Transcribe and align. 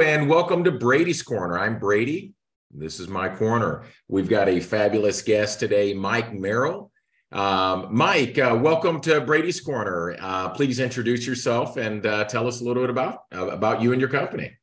And 0.00 0.28
welcome 0.28 0.62
to 0.62 0.70
Brady's 0.70 1.22
Corner. 1.22 1.58
I'm 1.58 1.80
Brady. 1.80 2.32
This 2.70 3.00
is 3.00 3.08
my 3.08 3.28
corner. 3.28 3.82
We've 4.06 4.28
got 4.28 4.48
a 4.48 4.60
fabulous 4.60 5.22
guest 5.22 5.58
today, 5.58 5.92
Mike 5.92 6.32
Merrill. 6.32 6.92
Um, 7.32 7.88
Mike, 7.90 8.38
uh, 8.38 8.56
welcome 8.62 9.00
to 9.00 9.20
Brady's 9.20 9.60
Corner. 9.60 10.16
Uh, 10.20 10.50
please 10.50 10.78
introduce 10.78 11.26
yourself 11.26 11.78
and 11.78 12.06
uh, 12.06 12.24
tell 12.26 12.46
us 12.46 12.60
a 12.60 12.64
little 12.64 12.80
bit 12.80 12.90
about 12.90 13.24
uh, 13.34 13.48
about 13.48 13.82
you 13.82 13.90
and 13.90 14.00
your 14.00 14.08
company. 14.08 14.56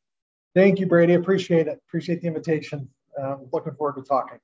Thank 0.54 0.80
you, 0.80 0.86
Brady. 0.86 1.14
Appreciate 1.14 1.66
it. 1.66 1.82
Appreciate 1.86 2.22
the 2.22 2.28
invitation. 2.28 2.88
Um, 3.22 3.46
looking 3.52 3.74
forward 3.74 3.96
to 3.96 4.02
talking. 4.02 4.38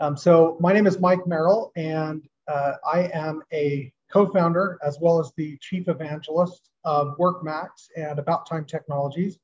Um, 0.00 0.16
so, 0.16 0.56
my 0.60 0.72
name 0.72 0.86
is 0.86 0.98
Mike 0.98 1.26
Merrill, 1.26 1.72
and 1.76 2.26
uh, 2.48 2.72
I 2.90 3.10
am 3.12 3.42
a 3.52 3.92
co-founder 4.10 4.78
as 4.82 4.96
well 4.98 5.20
as 5.20 5.30
the 5.36 5.58
chief 5.58 5.88
evangelist 5.88 6.70
of 6.84 7.18
WorkMax 7.18 7.68
and 7.98 8.18
About 8.18 8.48
Time 8.48 8.64
Technologies 8.64 9.38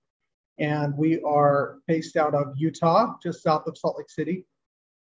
and 0.59 0.97
we 0.97 1.21
are 1.23 1.79
based 1.87 2.17
out 2.17 2.35
of 2.35 2.55
Utah, 2.57 3.15
just 3.23 3.43
south 3.43 3.67
of 3.67 3.77
Salt 3.77 3.97
Lake 3.99 4.11
City. 4.11 4.45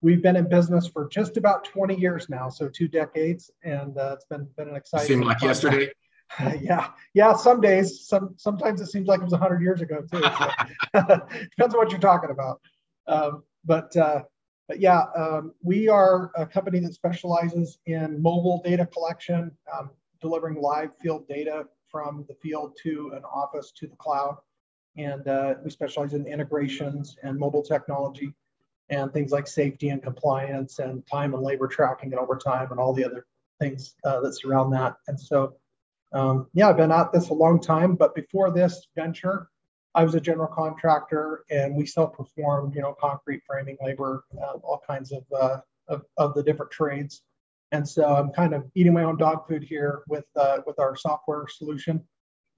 We've 0.01 0.23
been 0.23 0.37
in 0.37 0.48
business 0.48 0.88
for 0.88 1.09
just 1.09 1.37
about 1.37 1.65
20 1.65 1.95
years 1.95 2.28
now, 2.28 2.48
so 2.48 2.69
two 2.69 2.88
decades, 2.88 3.51
and 3.62 3.97
uh, 3.97 4.15
it's 4.15 4.25
been 4.25 4.48
been 4.56 4.69
an 4.69 4.77
exciting. 4.77 5.06
Seemed 5.06 5.25
like 5.25 5.41
yesterday. 5.42 5.92
yeah, 6.61 6.88
yeah. 7.15 7.34
Some 7.34 7.61
days, 7.61 8.06
some 8.06 8.34
sometimes 8.37 8.80
it 8.80 8.87
seems 8.87 9.06
like 9.06 9.20
it 9.20 9.25
was 9.25 9.33
100 9.33 9.62
years 9.62 9.80
ago 9.80 10.02
too. 10.11 10.23
So. 10.23 10.51
Depends 10.95 11.75
on 11.75 11.77
what 11.77 11.91
you're 11.91 12.00
talking 12.00 12.30
about. 12.30 12.61
Um, 13.06 13.45
but 13.64 13.97
uh, 13.97 14.23
but 14.66 14.80
yeah, 14.80 15.05
um, 15.16 15.53
we 15.62 15.89
are 15.89 16.33
a 16.34 16.47
company 16.47 16.80
that 16.80 16.95
specializes 16.95 17.78
in 17.87 18.20
mobile 18.20 18.61
data 18.64 18.87
collection, 18.87 19.53
um, 19.73 19.91
delivering 20.20 20.61
live 20.61 20.97
field 20.97 21.28
data 21.28 21.66
from 21.89 22.25
the 22.27 22.34
field 22.34 22.77
to 22.83 23.12
an 23.14 23.22
office 23.25 23.70
to 23.77 23.87
the 23.87 23.97
cloud 23.97 24.37
and 24.96 25.26
uh, 25.26 25.54
we 25.64 25.70
specialize 25.70 26.12
in 26.14 26.26
integrations 26.26 27.16
and 27.22 27.38
mobile 27.38 27.62
technology 27.62 28.32
and 28.90 29.12
things 29.12 29.32
like 29.32 29.46
safety 29.46 29.88
and 29.88 30.02
compliance 30.02 30.78
and 30.78 31.06
time 31.06 31.34
and 31.34 31.42
labor 31.42 31.66
tracking 31.66 32.12
and 32.12 32.20
overtime 32.20 32.68
and 32.70 32.78
all 32.78 32.92
the 32.92 33.04
other 33.04 33.26
things 33.58 33.94
uh, 34.04 34.20
that 34.20 34.34
surround 34.34 34.72
that. 34.72 34.96
And 35.08 35.18
so, 35.18 35.54
um, 36.12 36.46
yeah, 36.52 36.68
I've 36.68 36.76
been 36.76 36.92
at 36.92 37.12
this 37.12 37.30
a 37.30 37.34
long 37.34 37.60
time, 37.60 37.94
but 37.94 38.14
before 38.14 38.50
this 38.50 38.86
venture, 38.94 39.48
I 39.94 40.04
was 40.04 40.14
a 40.14 40.20
general 40.20 40.48
contractor 40.48 41.44
and 41.50 41.74
we 41.74 41.86
self-performed, 41.86 42.74
you 42.74 42.82
know, 42.82 42.94
concrete 43.00 43.42
framing 43.46 43.76
labor, 43.82 44.24
uh, 44.36 44.58
all 44.62 44.82
kinds 44.86 45.12
of, 45.12 45.24
uh, 45.34 45.58
of, 45.88 46.02
of 46.16 46.34
the 46.34 46.42
different 46.42 46.70
trades. 46.70 47.22
And 47.72 47.88
so 47.88 48.04
I'm 48.04 48.30
kind 48.30 48.52
of 48.52 48.70
eating 48.74 48.92
my 48.92 49.04
own 49.04 49.16
dog 49.16 49.48
food 49.48 49.62
here 49.62 50.02
with 50.06 50.26
uh, 50.36 50.58
with 50.66 50.78
our 50.78 50.94
software 50.94 51.46
solution. 51.48 52.04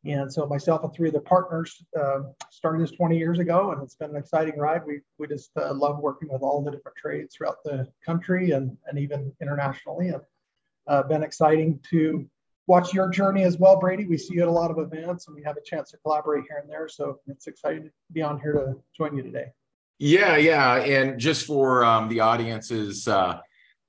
And 0.07 0.31
so 0.33 0.47
myself 0.47 0.85
and 0.85 0.93
three 0.93 1.09
of 1.09 1.15
the 1.15 1.21
partners 1.21 1.83
uh, 1.99 2.21
started 2.51 2.83
this 2.83 2.91
20 2.91 3.17
years 3.17 3.39
ago, 3.39 3.73
and 3.73 3.83
it's 3.83 3.95
been 3.95 4.11
an 4.11 4.17
exciting 4.17 4.59
ride. 4.59 4.83
We, 4.87 5.01
we 5.19 5.27
just 5.27 5.51
uh, 5.57 5.73
love 5.73 5.99
working 5.99 6.29
with 6.31 6.43
all 6.43 6.63
the 6.63 6.71
different 6.71 6.97
trades 6.97 7.35
throughout 7.35 7.65
the 7.65 7.89
country 8.05 8.51
and, 8.51 8.77
and 8.87 8.99
even 8.99 9.33
internationally. 9.41 10.09
And 10.09 10.21
uh, 10.87 11.05
been 11.05 11.23
exciting 11.23 11.81
to 11.91 12.29
watch 12.67 12.93
your 12.93 13.09
journey 13.09 13.45
as 13.45 13.57
well, 13.57 13.79
Brady. 13.79 14.05
We 14.05 14.19
see 14.19 14.35
you 14.35 14.43
at 14.43 14.49
a 14.49 14.53
lot 14.53 14.71
of 14.71 14.79
events, 14.79 15.27
and 15.27 15.35
we 15.35 15.43
have 15.43 15.57
a 15.57 15.63
chance 15.63 15.91
to 15.93 15.97
collaborate 15.99 16.45
here 16.49 16.59
and 16.59 16.71
there. 16.71 16.89
So 16.89 17.21
it's 17.27 17.47
exciting 17.47 17.85
to 17.85 17.91
be 18.13 18.21
on 18.21 18.39
here 18.41 18.53
to 18.53 18.77
join 18.95 19.17
you 19.17 19.23
today. 19.23 19.47
Yeah, 19.99 20.37
yeah, 20.37 20.77
and 20.77 21.19
just 21.19 21.47
for 21.47 21.85
um, 21.85 22.09
the 22.09 22.21
audience's 22.21 23.09
uh, 23.09 23.39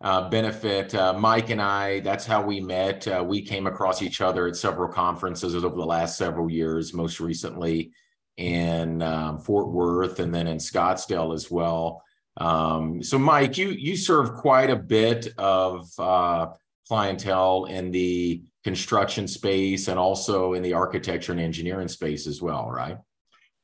uh, 0.05 0.29
benefit. 0.29 0.93
Uh, 0.93 1.13
Mike 1.13 1.49
and 1.49 1.59
I, 1.59 1.99
that's 2.01 2.27
how 2.27 2.43
we 2.43 2.61
met. 2.61 3.07
Uh, 3.07 3.25
we 3.27 3.41
came 3.41 3.65
across 3.65 4.03
each 4.03 4.21
other 4.21 4.47
at 4.47 4.55
several 4.55 4.87
conferences 4.87 5.55
over 5.55 5.75
the 5.75 5.85
last 5.85 6.15
several 6.15 6.47
years, 6.47 6.93
most 6.93 7.19
recently 7.19 7.91
in 8.37 9.01
um, 9.01 9.39
Fort 9.39 9.69
Worth 9.69 10.19
and 10.19 10.33
then 10.33 10.45
in 10.45 10.57
Scottsdale 10.57 11.33
as 11.33 11.49
well. 11.49 12.03
Um, 12.37 13.01
so, 13.01 13.17
Mike, 13.17 13.57
you 13.57 13.69
you 13.69 13.97
serve 13.97 14.33
quite 14.33 14.69
a 14.69 14.75
bit 14.75 15.29
of 15.39 15.89
uh, 15.97 16.47
clientele 16.87 17.65
in 17.65 17.89
the 17.89 18.43
construction 18.63 19.27
space 19.27 19.87
and 19.87 19.97
also 19.97 20.53
in 20.53 20.61
the 20.61 20.73
architecture 20.73 21.31
and 21.31 21.41
engineering 21.41 21.87
space 21.87 22.27
as 22.27 22.43
well, 22.43 22.69
right? 22.69 22.99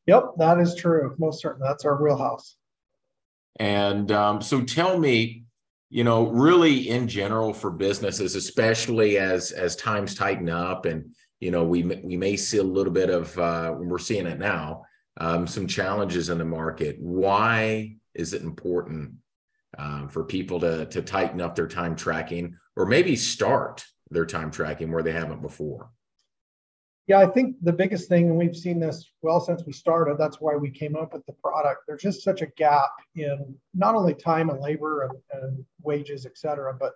Yep, 0.07 0.23
that 0.37 0.59
is 0.59 0.73
true. 0.73 1.13
Most 1.19 1.41
certainly, 1.41 1.67
that's 1.67 1.85
our 1.85 2.01
wheelhouse. 2.01 2.55
And 3.59 4.11
um, 4.11 4.41
so, 4.41 4.63
tell 4.63 4.97
me, 4.97 5.40
you 5.91 6.03
know 6.03 6.27
really 6.29 6.89
in 6.89 7.07
general 7.07 7.53
for 7.53 7.69
businesses 7.69 8.35
especially 8.35 9.19
as 9.19 9.51
as 9.51 9.75
times 9.75 10.15
tighten 10.15 10.49
up 10.49 10.85
and 10.85 11.05
you 11.39 11.51
know 11.51 11.63
we 11.63 11.83
we 11.83 12.17
may 12.17 12.35
see 12.35 12.57
a 12.57 12.63
little 12.63 12.93
bit 12.93 13.11
of 13.11 13.37
uh 13.37 13.75
we're 13.77 13.99
seeing 13.99 14.25
it 14.25 14.39
now 14.39 14.81
um, 15.17 15.45
some 15.47 15.67
challenges 15.67 16.29
in 16.29 16.37
the 16.37 16.45
market. 16.45 16.97
Why 16.99 17.95
is 18.13 18.33
it 18.33 18.41
important 18.41 19.13
um, 19.77 20.09
for 20.09 20.23
people 20.23 20.59
to 20.61 20.85
to 20.87 21.01
tighten 21.01 21.41
up 21.41 21.55
their 21.55 21.67
time 21.67 21.95
tracking 21.95 22.57
or 22.75 22.85
maybe 22.85 23.15
start 23.15 23.85
their 24.09 24.25
time 24.25 24.51
tracking 24.51 24.91
where 24.91 25.03
they 25.03 25.11
haven't 25.11 25.41
before 25.41 25.89
yeah, 27.07 27.19
I 27.19 27.25
think 27.25 27.57
the 27.61 27.73
biggest 27.73 28.07
thing, 28.07 28.29
and 28.29 28.37
we've 28.37 28.55
seen 28.55 28.79
this 28.79 29.11
well 29.21 29.41
since 29.41 29.65
we 29.65 29.73
started, 29.73 30.17
that's 30.17 30.39
why 30.39 30.55
we 30.55 30.69
came 30.69 30.95
up 30.95 31.13
with 31.13 31.25
the 31.25 31.33
product. 31.33 31.81
There's 31.87 32.01
just 32.01 32.23
such 32.23 32.41
a 32.41 32.47
gap 32.57 32.91
in 33.15 33.55
not 33.73 33.95
only 33.95 34.13
time 34.13 34.49
and 34.49 34.61
labor 34.61 35.03
and, 35.03 35.13
and 35.33 35.65
wages, 35.81 36.25
et 36.25 36.37
cetera, 36.37 36.73
but 36.73 36.93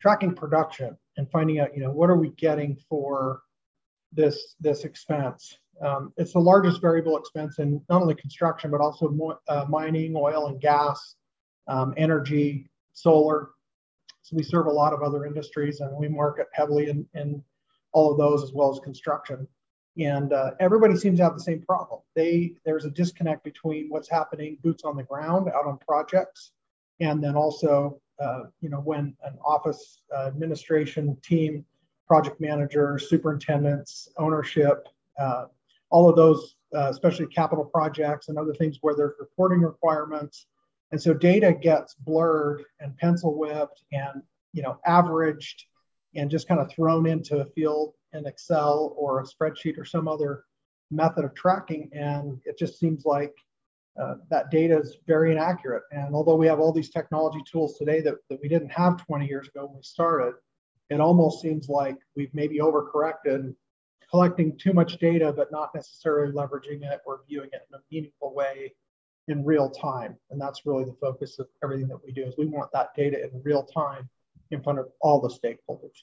tracking 0.00 0.34
production 0.34 0.96
and 1.16 1.30
finding 1.30 1.60
out, 1.60 1.74
you 1.74 1.82
know, 1.82 1.90
what 1.90 2.10
are 2.10 2.16
we 2.16 2.30
getting 2.30 2.76
for 2.88 3.42
this 4.12 4.54
this 4.60 4.84
expense? 4.84 5.58
Um, 5.80 6.12
it's 6.16 6.34
the 6.34 6.40
largest 6.40 6.80
variable 6.80 7.16
expense 7.16 7.58
in 7.58 7.80
not 7.88 8.02
only 8.02 8.14
construction 8.14 8.70
but 8.70 8.80
also 8.80 9.08
mo- 9.08 9.38
uh, 9.48 9.64
mining, 9.68 10.14
oil 10.16 10.48
and 10.48 10.60
gas, 10.60 11.16
um, 11.68 11.94
energy, 11.96 12.68
solar. 12.92 13.50
So 14.22 14.36
we 14.36 14.42
serve 14.42 14.66
a 14.66 14.70
lot 14.70 14.92
of 14.92 15.02
other 15.02 15.26
industries, 15.26 15.80
and 15.80 15.96
we 15.96 16.08
market 16.08 16.46
heavily 16.52 16.88
in, 16.88 17.06
in 17.14 17.42
all 17.94 18.12
of 18.12 18.18
those 18.18 18.42
as 18.42 18.52
well 18.52 18.70
as 18.70 18.80
construction. 18.80 19.48
And 19.96 20.32
uh, 20.32 20.50
everybody 20.60 20.96
seems 20.96 21.18
to 21.18 21.24
have 21.24 21.34
the 21.34 21.42
same 21.42 21.62
problem. 21.62 22.00
They 22.14 22.54
there's 22.64 22.84
a 22.84 22.90
disconnect 22.90 23.44
between 23.44 23.88
what's 23.88 24.10
happening 24.10 24.58
boots 24.62 24.82
on 24.84 24.96
the 24.96 25.04
ground 25.04 25.48
out 25.48 25.66
on 25.66 25.78
projects, 25.78 26.50
and 27.00 27.22
then 27.22 27.36
also 27.36 28.00
uh, 28.20 28.42
you 28.60 28.68
know 28.68 28.80
when 28.80 29.16
an 29.24 29.38
office 29.44 30.02
uh, 30.14 30.26
administration 30.26 31.16
team, 31.22 31.64
project 32.08 32.40
managers, 32.40 33.08
superintendents, 33.08 34.08
ownership, 34.18 34.88
uh, 35.18 35.44
all 35.90 36.10
of 36.10 36.16
those, 36.16 36.56
uh, 36.74 36.88
especially 36.90 37.26
capital 37.28 37.64
projects 37.64 38.28
and 38.28 38.36
other 38.36 38.54
things 38.54 38.78
where 38.80 38.96
there's 38.96 39.14
reporting 39.20 39.60
requirements, 39.60 40.46
and 40.90 41.00
so 41.00 41.14
data 41.14 41.52
gets 41.52 41.94
blurred 41.94 42.64
and 42.80 42.96
pencil 42.96 43.38
whipped 43.38 43.84
and 43.92 44.22
you 44.52 44.62
know 44.62 44.80
averaged 44.84 45.66
and 46.16 46.30
just 46.30 46.48
kind 46.48 46.60
of 46.60 46.70
thrown 46.70 47.06
into 47.06 47.38
a 47.38 47.46
field 47.46 47.94
in 48.12 48.26
Excel 48.26 48.94
or 48.96 49.20
a 49.20 49.24
spreadsheet 49.24 49.78
or 49.78 49.84
some 49.84 50.08
other 50.08 50.44
method 50.90 51.24
of 51.24 51.34
tracking. 51.34 51.90
And 51.92 52.40
it 52.44 52.58
just 52.58 52.78
seems 52.78 53.04
like 53.04 53.34
uh, 54.00 54.14
that 54.30 54.50
data 54.50 54.78
is 54.78 54.96
very 55.06 55.32
inaccurate. 55.32 55.82
And 55.92 56.14
although 56.14 56.36
we 56.36 56.46
have 56.46 56.60
all 56.60 56.72
these 56.72 56.90
technology 56.90 57.40
tools 57.50 57.76
today 57.78 58.00
that, 58.02 58.14
that 58.28 58.40
we 58.42 58.48
didn't 58.48 58.70
have 58.70 59.04
20 59.06 59.26
years 59.26 59.48
ago 59.48 59.66
when 59.66 59.76
we 59.76 59.82
started, 59.82 60.34
it 60.90 61.00
almost 61.00 61.40
seems 61.40 61.68
like 61.68 61.96
we've 62.16 62.34
maybe 62.34 62.58
overcorrected, 62.58 63.54
collecting 64.10 64.56
too 64.58 64.72
much 64.72 64.98
data, 64.98 65.32
but 65.32 65.50
not 65.50 65.74
necessarily 65.74 66.32
leveraging 66.32 66.82
it 66.82 67.00
or 67.06 67.20
viewing 67.28 67.50
it 67.52 67.66
in 67.70 67.76
a 67.76 67.82
meaningful 67.90 68.34
way 68.34 68.74
in 69.28 69.44
real 69.44 69.70
time. 69.70 70.16
And 70.30 70.40
that's 70.40 70.66
really 70.66 70.84
the 70.84 70.96
focus 71.00 71.38
of 71.38 71.46
everything 71.62 71.88
that 71.88 72.04
we 72.04 72.12
do 72.12 72.24
is 72.24 72.34
we 72.36 72.46
want 72.46 72.70
that 72.72 72.94
data 72.94 73.22
in 73.22 73.42
real 73.42 73.62
time 73.62 74.08
in 74.50 74.62
front 74.62 74.78
of 74.78 74.86
all 75.00 75.20
the 75.20 75.28
stakeholders. 75.28 76.02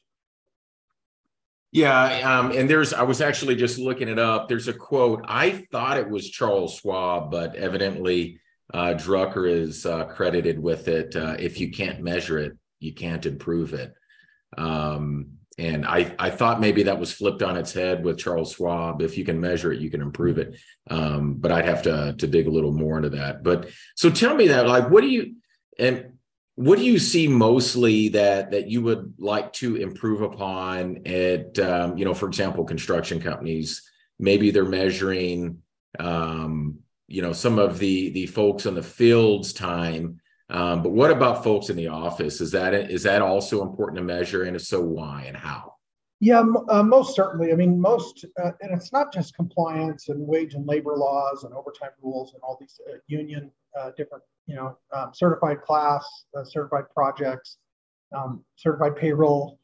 Yeah, 1.72 2.40
um, 2.40 2.52
and 2.52 2.70
there's 2.70 2.94
I 2.94 3.04
was 3.04 3.22
actually 3.22 3.56
just 3.56 3.80
looking 3.80 4.10
it 4.10 4.20
up. 4.20 4.50
There's 4.50 4.68
a 4.68 4.74
quote. 4.74 5.24
I 5.26 5.66
thought 5.72 5.98
it 5.98 6.10
was 6.10 6.30
Charles 6.30 6.76
Schwab, 6.76 7.32
but 7.32 7.56
evidently 7.56 8.42
uh, 8.74 8.94
Drucker 8.96 9.50
is 9.50 9.86
uh, 9.86 10.06
credited 10.06 10.60
with 10.60 10.90
it. 10.90 11.16
Uh, 11.16 11.38
if 11.40 11.60
you 11.62 11.72
can't 11.72 12.02
measure 12.02 12.40
it, 12.40 12.58
you 12.80 12.94
can't 12.94 13.26
improve 13.26 13.74
it. 13.74 13.94
Um, 14.58 15.38
and 15.58 15.86
I 15.86 16.14
I 16.20 16.30
thought 16.30 16.60
maybe 16.60 16.84
that 16.84 17.00
was 17.00 17.14
flipped 17.14 17.42
on 17.42 17.56
its 17.56 17.72
head 17.72 18.04
with 18.04 18.18
Charles 18.18 18.54
Schwab. 18.54 19.02
If 19.02 19.18
you 19.18 19.24
can 19.24 19.40
measure 19.40 19.72
it, 19.72 19.80
you 19.80 19.90
can 19.90 20.02
improve 20.02 20.40
it. 20.40 20.58
Um, 20.90 21.36
but 21.36 21.52
I'd 21.52 21.66
have 21.66 21.84
to 21.84 22.16
to 22.18 22.28
dig 22.28 22.48
a 22.48 22.52
little 22.52 22.74
more 22.74 22.98
into 22.98 23.12
that. 23.12 23.44
But 23.44 23.70
so 23.96 24.10
tell 24.10 24.36
me 24.36 24.48
that 24.48 24.68
like 24.68 24.90
what 24.90 25.02
do 25.02 25.08
you 25.08 25.36
and 25.78 26.14
what 26.56 26.78
do 26.78 26.86
you 26.86 27.00
see 27.00 27.28
mostly 27.28 28.10
that 28.10 28.52
that 28.52 28.68
you 28.68 28.82
would 28.82 29.14
like 29.18 29.54
to 29.54 29.78
improve 29.78 30.22
upon 30.22 31.06
at 31.08 31.58
um, 31.60 31.98
you 31.98 32.06
know 32.06 32.14
for 32.14 32.28
example 32.28 32.64
construction 32.64 33.20
companies? 33.20 33.84
Maybe 34.20 34.52
they're 34.52 34.66
measuring 34.66 35.60
um, 36.00 36.80
you 37.08 37.22
know 37.22 37.34
some 37.34 37.60
of 37.60 37.80
the 37.80 38.10
the 38.10 38.28
folks 38.28 38.66
in 38.66 38.76
the 38.76 38.84
fields 38.84 39.54
time 39.54 40.22
um, 40.52 40.84
but 40.84 40.92
what 40.92 41.12
about 41.12 41.46
folks 41.46 41.70
in 41.70 41.78
the 41.78 41.88
office? 41.88 42.42
Is 42.42 42.52
that 42.52 42.74
is 42.74 43.04
that 43.04 43.22
also 43.22 43.62
important 43.62 43.98
to 43.98 44.04
measure? 44.04 44.44
And 44.44 44.56
if 44.56 44.64
so 44.64 44.82
why 44.82 45.24
and 45.28 45.38
how? 45.38 45.76
Yeah, 46.20 46.44
uh, 46.70 46.84
most 46.84 47.16
certainly. 47.16 47.52
I 47.52 47.56
mean, 47.56 47.80
most, 47.80 48.26
uh, 48.44 48.52
and 48.62 48.72
it's 48.72 48.92
not 48.92 49.12
just 49.12 49.34
compliance 49.34 50.10
and 50.10 50.28
wage 50.28 50.54
and 50.54 50.68
labor 50.68 50.96
laws 50.96 51.46
and 51.46 51.54
overtime 51.54 51.92
rules 52.02 52.34
and 52.34 52.44
all 52.44 52.58
these 52.60 52.80
uh, 52.88 52.98
union 53.08 53.50
uh, 53.80 53.92
different, 53.98 54.24
you 54.48 54.56
know, 54.56 54.78
um, 54.94 55.12
certified 55.14 55.62
class, 55.62 56.06
uh, 56.38 56.44
certified 56.44 56.86
projects, 56.94 57.58
um, 58.16 58.44
certified 58.56 58.96
payroll. 58.96 59.60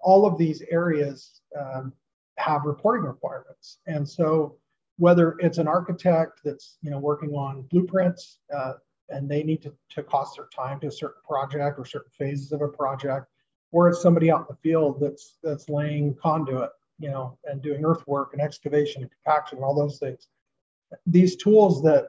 All 0.00 0.26
of 0.26 0.38
these 0.38 0.62
areas 0.70 1.42
um, 1.58 1.92
have 2.36 2.64
reporting 2.64 3.04
requirements, 3.06 3.78
and 3.86 4.08
so 4.08 4.56
whether 4.96 5.36
it's 5.38 5.58
an 5.58 5.68
architect 5.68 6.40
that's 6.44 6.78
you 6.82 6.90
know 6.90 6.98
working 6.98 7.30
on 7.30 7.62
blueprints 7.70 8.38
uh, 8.54 8.74
and 9.08 9.28
they 9.28 9.42
need 9.42 9.62
to, 9.62 9.72
to 9.90 10.02
cost 10.02 10.36
their 10.36 10.48
time 10.54 10.78
to 10.80 10.86
a 10.86 10.92
certain 10.92 11.20
project 11.26 11.78
or 11.78 11.84
certain 11.84 12.10
phases 12.16 12.52
of 12.52 12.62
a 12.62 12.68
project 12.68 13.26
or 13.72 13.88
it's 13.88 14.02
somebody 14.02 14.30
out 14.30 14.40
in 14.40 14.46
the 14.48 14.68
field 14.68 15.00
that's 15.00 15.36
that's 15.42 15.68
laying 15.68 16.14
conduit, 16.16 16.70
you 16.98 17.10
know, 17.10 17.38
and 17.44 17.62
doing 17.62 17.84
earthwork 17.84 18.32
and 18.32 18.42
excavation 18.42 19.02
and 19.02 19.10
compaction 19.10 19.58
and 19.58 19.64
all 19.64 19.74
those 19.74 19.98
things. 19.98 20.28
These 21.06 21.36
tools 21.36 21.82
that 21.82 22.08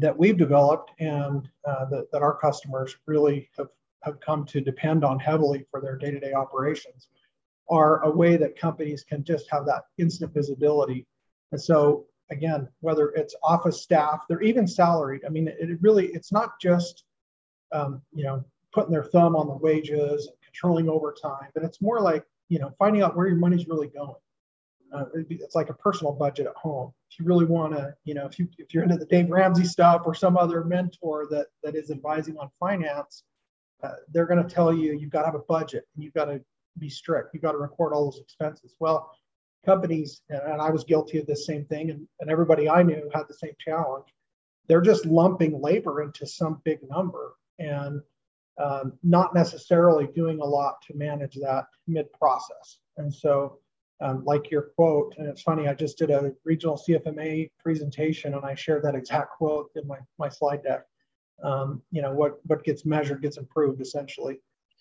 that 0.00 0.16
we've 0.16 0.36
developed 0.36 0.90
and 0.98 1.48
uh, 1.66 1.84
that, 1.86 2.10
that 2.12 2.22
our 2.22 2.36
customers 2.36 2.96
really 3.06 3.48
have, 3.56 3.68
have 4.02 4.20
come 4.20 4.44
to 4.46 4.60
depend 4.60 5.04
on 5.04 5.18
heavily 5.18 5.64
for 5.70 5.80
their 5.80 5.96
day-to-day 5.96 6.32
operations 6.32 7.08
are 7.68 8.02
a 8.02 8.10
way 8.10 8.36
that 8.36 8.58
companies 8.58 9.04
can 9.04 9.22
just 9.22 9.46
have 9.50 9.64
that 9.66 9.84
instant 9.98 10.32
visibility. 10.34 11.06
And 11.52 11.60
so 11.60 12.06
again, 12.30 12.68
whether 12.80 13.10
it's 13.10 13.34
office 13.42 13.82
staff, 13.82 14.24
they're 14.28 14.42
even 14.42 14.66
salaried. 14.66 15.22
I 15.24 15.28
mean, 15.28 15.48
it, 15.48 15.56
it 15.60 15.78
really, 15.80 16.06
it's 16.08 16.32
not 16.32 16.60
just, 16.60 17.04
um, 17.72 18.02
you 18.12 18.24
know, 18.24 18.44
putting 18.72 18.92
their 18.92 19.04
thumb 19.04 19.36
on 19.36 19.48
the 19.48 19.54
wages 19.54 20.26
and 20.26 20.36
controlling 20.44 20.88
overtime, 20.88 21.48
but 21.54 21.64
it's 21.64 21.80
more 21.80 22.00
like, 22.00 22.24
you 22.48 22.58
know, 22.58 22.72
finding 22.78 23.02
out 23.02 23.16
where 23.16 23.26
your 23.26 23.36
money's 23.36 23.68
really 23.68 23.88
going. 23.88 24.14
Uh, 24.92 25.04
it's 25.28 25.54
like 25.54 25.70
a 25.70 25.74
personal 25.74 26.12
budget 26.12 26.46
at 26.46 26.56
home. 26.56 26.92
If 27.10 27.18
you 27.18 27.24
really 27.24 27.44
want 27.44 27.74
to, 27.74 27.94
you 28.04 28.14
know, 28.14 28.26
if 28.26 28.38
you 28.38 28.48
if 28.58 28.74
you're 28.74 28.82
into 28.82 28.96
the 28.96 29.06
Dave 29.06 29.30
Ramsey 29.30 29.64
stuff 29.64 30.02
or 30.04 30.14
some 30.14 30.36
other 30.36 30.64
mentor 30.64 31.26
that 31.30 31.46
that 31.62 31.76
is 31.76 31.90
advising 31.90 32.36
on 32.38 32.50
finance, 32.58 33.22
uh, 33.82 33.92
they're 34.12 34.26
going 34.26 34.42
to 34.42 34.54
tell 34.54 34.74
you 34.74 34.94
you've 34.94 35.10
got 35.10 35.20
to 35.20 35.26
have 35.26 35.34
a 35.34 35.44
budget 35.48 35.86
and 35.94 36.04
you've 36.04 36.14
got 36.14 36.26
to 36.26 36.40
be 36.78 36.88
strict. 36.88 37.34
You've 37.34 37.42
got 37.42 37.52
to 37.52 37.58
record 37.58 37.92
all 37.92 38.04
those 38.10 38.20
expenses. 38.20 38.74
Well, 38.80 39.10
companies, 39.64 40.22
and 40.28 40.60
I 40.60 40.70
was 40.70 40.84
guilty 40.84 41.18
of 41.18 41.26
this 41.26 41.46
same 41.46 41.64
thing, 41.64 41.90
and, 41.90 42.06
and 42.20 42.30
everybody 42.30 42.68
I 42.68 42.82
knew 42.82 43.10
had 43.12 43.24
the 43.28 43.34
same 43.34 43.54
challenge. 43.58 44.06
They're 44.68 44.80
just 44.80 45.06
lumping 45.06 45.60
labor 45.60 46.02
into 46.02 46.26
some 46.26 46.60
big 46.64 46.78
number, 46.88 47.32
and 47.58 48.00
um, 48.62 48.92
not 49.02 49.34
necessarily 49.34 50.06
doing 50.14 50.40
a 50.40 50.44
lot 50.44 50.76
to 50.86 50.96
manage 50.96 51.34
that 51.36 51.64
mid 51.86 52.12
process. 52.12 52.78
And 52.96 53.12
so, 53.12 53.58
um, 54.00 54.24
like 54.24 54.50
your 54.50 54.62
quote, 54.62 55.14
and 55.18 55.26
it's 55.26 55.42
funny, 55.42 55.68
I 55.68 55.74
just 55.74 55.98
did 55.98 56.10
a 56.10 56.32
regional 56.44 56.76
CFMA 56.76 57.50
presentation 57.58 58.34
and 58.34 58.44
I 58.44 58.54
shared 58.54 58.82
that 58.84 58.94
exact 58.94 59.32
quote 59.36 59.70
in 59.76 59.86
my, 59.86 59.98
my 60.18 60.28
slide 60.28 60.62
deck. 60.62 60.84
Um, 61.42 61.82
you 61.90 62.02
know, 62.02 62.12
what, 62.12 62.38
what 62.46 62.64
gets 62.64 62.84
measured 62.84 63.22
gets 63.22 63.36
improved 63.36 63.80
essentially. 63.80 64.40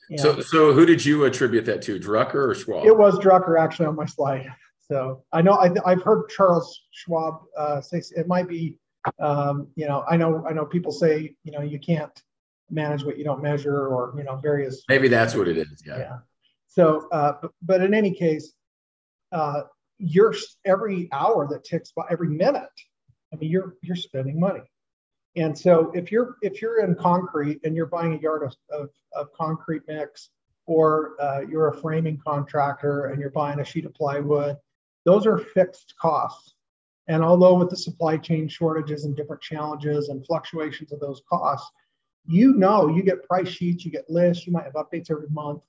And 0.09 0.19
so, 0.19 0.41
so 0.41 0.73
who 0.73 0.85
did 0.85 1.05
you 1.05 1.25
attribute 1.25 1.65
that 1.65 1.81
to, 1.83 1.99
Drucker 1.99 2.49
or 2.49 2.55
Schwab? 2.55 2.85
It 2.85 2.97
was 2.97 3.17
Drucker 3.19 3.59
actually 3.59 3.85
on 3.85 3.95
my 3.95 4.05
slide. 4.05 4.49
So 4.79 5.23
I 5.31 5.41
know 5.41 5.53
I, 5.53 5.69
have 5.89 6.01
heard 6.01 6.29
Charles 6.29 6.81
Schwab 6.91 7.41
uh, 7.55 7.79
say 7.79 8.01
it 8.15 8.27
might 8.27 8.47
be, 8.47 8.75
um, 9.19 9.67
you 9.75 9.87
know, 9.87 10.03
I 10.09 10.17
know 10.17 10.43
I 10.49 10.53
know 10.53 10.65
people 10.65 10.91
say 10.91 11.35
you 11.43 11.51
know 11.51 11.61
you 11.61 11.79
can't 11.79 12.11
manage 12.71 13.03
what 13.03 13.17
you 13.17 13.23
don't 13.23 13.41
measure 13.41 13.87
or 13.87 14.13
you 14.17 14.23
know 14.23 14.35
various 14.37 14.83
maybe 14.87 15.07
that's 15.07 15.35
what 15.35 15.47
it 15.47 15.57
is 15.57 15.83
yeah 15.85 15.97
yeah 15.97 16.17
so 16.67 17.07
uh, 17.11 17.33
but, 17.41 17.51
but 17.61 17.81
in 17.81 17.93
any 17.93 18.13
case 18.13 18.53
uh, 19.31 19.61
you're 19.97 20.33
every 20.65 21.09
hour 21.11 21.47
that 21.47 21.63
ticks 21.63 21.91
by 21.91 22.03
every 22.09 22.29
minute 22.29 22.69
i 23.33 23.35
mean 23.35 23.49
you're 23.49 23.75
you're 23.81 23.95
spending 23.95 24.39
money 24.39 24.61
and 25.35 25.57
so 25.57 25.91
if 25.93 26.11
you're 26.11 26.35
if 26.41 26.61
you're 26.61 26.83
in 26.83 26.95
concrete 26.95 27.59
and 27.63 27.75
you're 27.75 27.85
buying 27.85 28.13
a 28.13 28.19
yard 28.19 28.43
of, 28.43 28.55
of, 28.71 28.89
of 29.13 29.27
concrete 29.33 29.81
mix 29.87 30.29
or 30.65 31.15
uh, 31.19 31.41
you're 31.41 31.69
a 31.69 31.77
framing 31.77 32.19
contractor 32.25 33.07
and 33.07 33.19
you're 33.19 33.31
buying 33.31 33.59
a 33.59 33.65
sheet 33.65 33.85
of 33.85 33.93
plywood 33.93 34.55
those 35.05 35.25
are 35.25 35.37
fixed 35.37 35.93
costs 36.01 36.55
and 37.07 37.23
although 37.23 37.55
with 37.55 37.69
the 37.69 37.75
supply 37.75 38.15
chain 38.15 38.47
shortages 38.47 39.03
and 39.03 39.17
different 39.17 39.41
challenges 39.41 40.09
and 40.09 40.25
fluctuations 40.25 40.93
of 40.93 40.99
those 41.01 41.21
costs 41.29 41.69
you 42.29 42.53
know 42.53 42.87
you 42.87 43.01
get 43.01 43.23
price 43.23 43.47
sheets, 43.47 43.83
you 43.83 43.91
get 43.91 44.09
lists, 44.09 44.45
you 44.45 44.53
might 44.53 44.65
have 44.65 44.73
updates 44.73 45.09
every 45.09 45.29
month. 45.29 45.61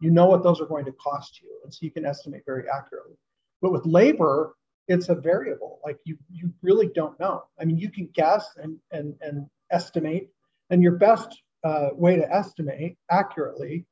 You 0.00 0.10
know 0.10 0.26
what 0.26 0.42
those 0.42 0.60
are 0.60 0.66
going 0.66 0.84
to 0.84 0.92
cost 0.92 1.40
you. 1.42 1.48
And 1.64 1.72
so 1.72 1.78
you 1.82 1.90
can 1.90 2.04
estimate 2.04 2.42
very 2.46 2.64
accurately. 2.68 3.16
But 3.60 3.72
with 3.72 3.84
labor, 3.86 4.54
it's 4.86 5.08
a 5.08 5.14
variable. 5.14 5.80
Like 5.84 5.98
you 6.04 6.16
you 6.30 6.52
really 6.62 6.88
don't 6.94 7.18
know. 7.20 7.44
I 7.60 7.64
mean, 7.64 7.78
you 7.78 7.90
can 7.90 8.08
guess 8.14 8.46
and 8.56 8.78
and 8.90 9.14
and 9.20 9.46
estimate, 9.70 10.30
and 10.70 10.82
your 10.82 10.96
best 10.96 11.42
uh, 11.64 11.88
way 11.92 12.16
to 12.16 12.32
estimate 12.32 12.96
accurately 13.10 13.84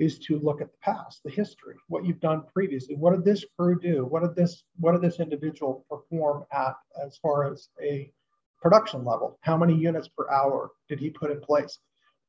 is 0.00 0.18
to 0.18 0.40
look 0.40 0.60
at 0.60 0.72
the 0.72 0.78
past, 0.82 1.20
the 1.24 1.30
history, 1.30 1.76
what 1.86 2.04
you've 2.04 2.18
done 2.18 2.42
previously. 2.52 2.96
What 2.96 3.12
did 3.12 3.24
this 3.24 3.44
crew 3.56 3.78
do? 3.78 4.04
What 4.04 4.22
did 4.22 4.34
this 4.34 4.64
what 4.80 4.92
did 4.92 5.02
this 5.02 5.20
individual 5.20 5.86
perform 5.88 6.44
at 6.52 6.74
as 7.00 7.16
far 7.18 7.50
as 7.50 7.68
a 7.80 8.10
production 8.64 9.04
level. 9.04 9.38
How 9.42 9.58
many 9.58 9.74
units 9.74 10.08
per 10.08 10.28
hour 10.30 10.70
did 10.88 10.98
he 10.98 11.10
put 11.10 11.30
in 11.30 11.38
place? 11.38 11.78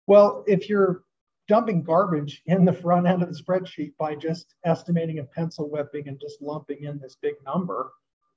Well, 0.06 0.44
if 0.46 0.68
you're 0.70 1.04
dumping 1.48 1.84
garbage 1.84 2.42
in 2.48 2.66
the 2.66 2.74
front 2.74 3.08
end 3.08 3.22
of 3.22 3.30
the 3.30 3.42
spreadsheet 3.42 3.94
by 3.98 4.16
just 4.16 4.56
estimating 4.66 5.20
and 5.20 5.32
pencil 5.32 5.70
whipping 5.70 6.08
and 6.08 6.20
just 6.20 6.42
lumping 6.42 6.84
in 6.84 7.00
this 7.00 7.18
big 7.22 7.36
number 7.46 7.92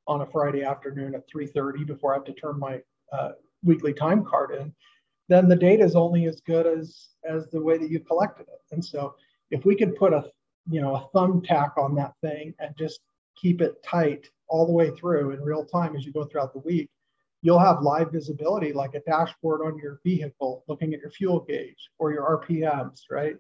on 0.07 0.23
a 0.23 0.27
Friday 0.27 0.63
afternoon 0.63 1.15
at 1.15 1.29
3:30 1.29 1.87
before 1.87 2.13
I 2.13 2.17
have 2.17 2.25
to 2.25 2.33
turn 2.33 2.59
my 2.59 2.81
uh, 3.13 3.33
weekly 3.63 3.93
time 3.93 4.25
card 4.25 4.53
in, 4.53 4.75
then 5.29 5.49
the 5.49 5.57
data 5.57 5.85
is 5.85 5.97
only 5.97 6.27
as 6.27 6.41
good 6.41 6.67
as 6.67 7.09
as 7.25 7.49
the 7.49 7.63
way 7.63 7.79
that 7.79 7.91
you 7.91 8.01
collected 8.01 8.47
it. 8.49 8.63
And 8.73 8.85
so, 8.85 9.15
if 9.51 9.65
we 9.65 9.77
could 9.77 9.97
put 9.97 10.13
a 10.13 10.31
you 10.71 10.81
know 10.81 10.97
a 10.97 11.17
thumbtack 11.17 11.77
on 11.79 11.95
that 11.97 12.15
thing 12.23 12.55
and 12.59 12.75
just 12.77 13.01
keep 13.37 13.61
it 13.61 13.83
tight 13.83 14.29
all 14.49 14.67
the 14.67 14.73
way 14.73 14.91
through 14.91 15.31
in 15.33 15.41
real 15.43 15.65
time 15.65 15.95
as 15.95 16.05
you 16.05 16.13
go 16.13 16.25
throughout 16.25 16.53
the 16.53 16.61
week, 16.61 16.91
you'll 17.43 17.59
have 17.59 17.83
live 17.83 18.11
visibility 18.11 18.73
like 18.73 18.95
a 18.95 19.01
dashboard 19.01 19.61
on 19.63 19.79
your 19.79 20.01
vehicle 20.05 20.65
looking 20.69 20.95
at 20.95 21.01
your 21.01 21.11
fuel 21.11 21.41
gauge 21.41 21.91
or 21.99 22.13
your 22.13 22.43
RPMs, 22.43 23.03
right? 23.11 23.37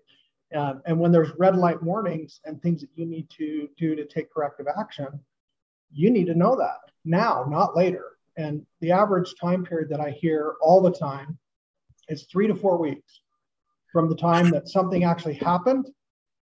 Um, 0.54 0.82
and 0.86 0.98
when 0.98 1.12
there's 1.12 1.30
red 1.38 1.56
light 1.56 1.82
warnings 1.82 2.40
and 2.44 2.60
things 2.62 2.80
that 2.80 2.90
you 2.94 3.04
need 3.04 3.28
to 3.30 3.68
do 3.76 3.94
to 3.96 4.06
take 4.06 4.32
corrective 4.32 4.66
action, 4.78 5.08
you 5.90 6.11
need 6.11 6.26
to 6.26 6.34
know 6.34 6.56
that 6.56 6.78
now, 7.04 7.44
not 7.49 7.76
later. 7.76 8.18
And 8.37 8.64
the 8.80 8.92
average 8.92 9.34
time 9.40 9.64
period 9.64 9.88
that 9.90 10.00
I 10.00 10.11
hear 10.11 10.54
all 10.61 10.80
the 10.80 10.92
time 10.92 11.38
is 12.08 12.25
three 12.25 12.46
to 12.46 12.54
four 12.54 12.78
weeks 12.78 13.20
from 13.92 14.08
the 14.08 14.16
time 14.16 14.50
that 14.50 14.68
something 14.68 15.04
actually 15.04 15.34
happened 15.34 15.88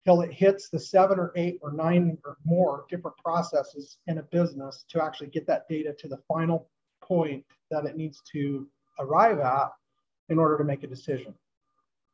till 0.05 0.21
it 0.21 0.31
hits 0.31 0.69
the 0.69 0.79
seven 0.79 1.19
or 1.19 1.31
eight 1.35 1.59
or 1.61 1.73
nine 1.73 2.17
or 2.25 2.37
more 2.45 2.85
different 2.89 3.17
processes 3.17 3.97
in 4.07 4.17
a 4.17 4.23
business 4.23 4.85
to 4.89 5.03
actually 5.03 5.27
get 5.27 5.47
that 5.47 5.67
data 5.67 5.93
to 5.99 6.07
the 6.07 6.19
final 6.27 6.69
point 7.07 7.43
that 7.71 7.85
it 7.85 7.97
needs 7.97 8.21
to 8.33 8.67
arrive 8.99 9.39
at 9.39 9.69
in 10.29 10.39
order 10.39 10.57
to 10.57 10.63
make 10.63 10.83
a 10.83 10.87
decision. 10.87 11.33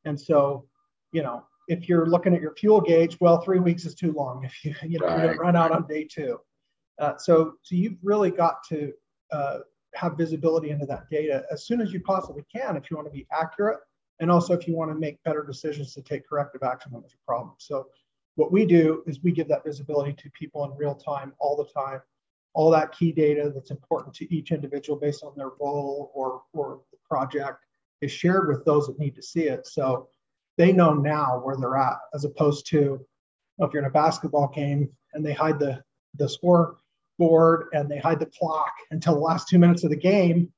And 0.06 0.20
so, 0.20 0.66
you 1.12 1.22
know, 1.22 1.46
if 1.68 1.88
you're 1.88 2.08
looking 2.08 2.34
at 2.34 2.42
your 2.42 2.56
fuel 2.56 2.82
gauge, 2.82 3.18
well, 3.20 3.42
three 3.42 3.60
weeks 3.60 3.86
is 3.86 3.96
too 3.96 4.12
long 4.14 4.44
if 4.46 4.66
you, 4.66 4.74
you 4.88 5.00
know, 5.00 5.08
right. 5.08 5.38
run 5.38 5.56
out 5.56 5.72
on 5.72 5.88
day 5.88 6.08
two. 6.10 6.40
Uh, 7.00 7.18
so, 7.18 7.54
so 7.62 7.76
you've 7.76 7.98
really 8.04 8.32
got 8.32 8.58
to 8.70 8.92
uh, 9.32 9.60
have 9.94 10.18
visibility 10.18 10.70
into 10.70 10.86
that 10.86 11.10
data 11.10 11.44
as 11.52 11.66
soon 11.66 11.82
as 11.82 11.92
you 11.92 12.00
possibly 12.02 12.44
can 12.54 12.78
if 12.78 12.90
you 12.90 12.98
want 12.98 13.08
to 13.08 13.12
be 13.12 13.28
accurate 13.32 13.80
and 14.20 14.32
also 14.32 14.54
if 14.54 14.68
you 14.68 14.76
want 14.76 14.92
to 14.92 14.96
make 14.96 15.22
better 15.24 15.44
decisions 15.44 15.94
to 15.94 16.02
take 16.02 16.28
corrective 16.28 16.64
action 16.64 16.92
when 16.92 17.02
there's 17.02 17.14
a 17.14 17.26
problem. 17.26 17.54
So, 17.58 17.88
what 18.36 18.52
we 18.52 18.66
do 18.66 19.04
is 19.08 19.22
we 19.22 19.32
give 19.34 19.50
that 19.50 19.66
visibility 19.66 20.14
to 20.14 20.30
people 20.32 20.64
in 20.64 20.72
real 20.78 20.96
time 20.96 21.34
all 21.40 21.58
the 21.58 21.66
time 21.66 22.02
all 22.54 22.72
that 22.72 22.92
key 22.92 23.12
data 23.12 23.52
that's 23.54 23.72
important 23.72 24.14
to 24.16 24.34
each 24.34 24.52
individual 24.52 25.00
based 25.00 25.24
on 25.24 25.34
their 25.36 25.52
role 25.60 26.12
or, 26.14 26.42
or 26.54 26.82
the 26.92 26.98
project 27.08 27.66
is 28.02 28.12
shared 28.12 28.48
with 28.48 28.66
those 28.66 28.88
that 28.88 29.00
need 29.00 29.16
to 29.16 29.24
see 29.24 29.44
it. 29.44 29.66
So 29.68 30.10
they 30.58 30.72
know 30.72 30.94
now 30.94 31.40
where 31.44 31.56
they're 31.56 31.78
at, 31.78 31.98
as 32.14 32.26
opposed 32.26 32.68
to 32.68 33.06
if 33.60 33.74
you're 33.74 33.84
in 33.84 33.88
a 33.88 33.94
basketball 33.94 34.52
game 34.54 34.90
and 35.14 35.26
they 35.26 35.34
hide 35.34 35.60
the, 35.60 35.82
the 36.16 36.28
score 36.28 36.78
board 37.18 37.68
and 37.74 37.90
they 37.90 38.00
hide 38.00 38.20
the 38.20 38.26
clock 38.26 38.74
until 38.90 39.14
the 39.14 39.20
last 39.20 39.48
two 39.48 39.60
minutes 39.60 39.84
of 39.84 39.92
the 39.92 39.96
game. 39.96 40.52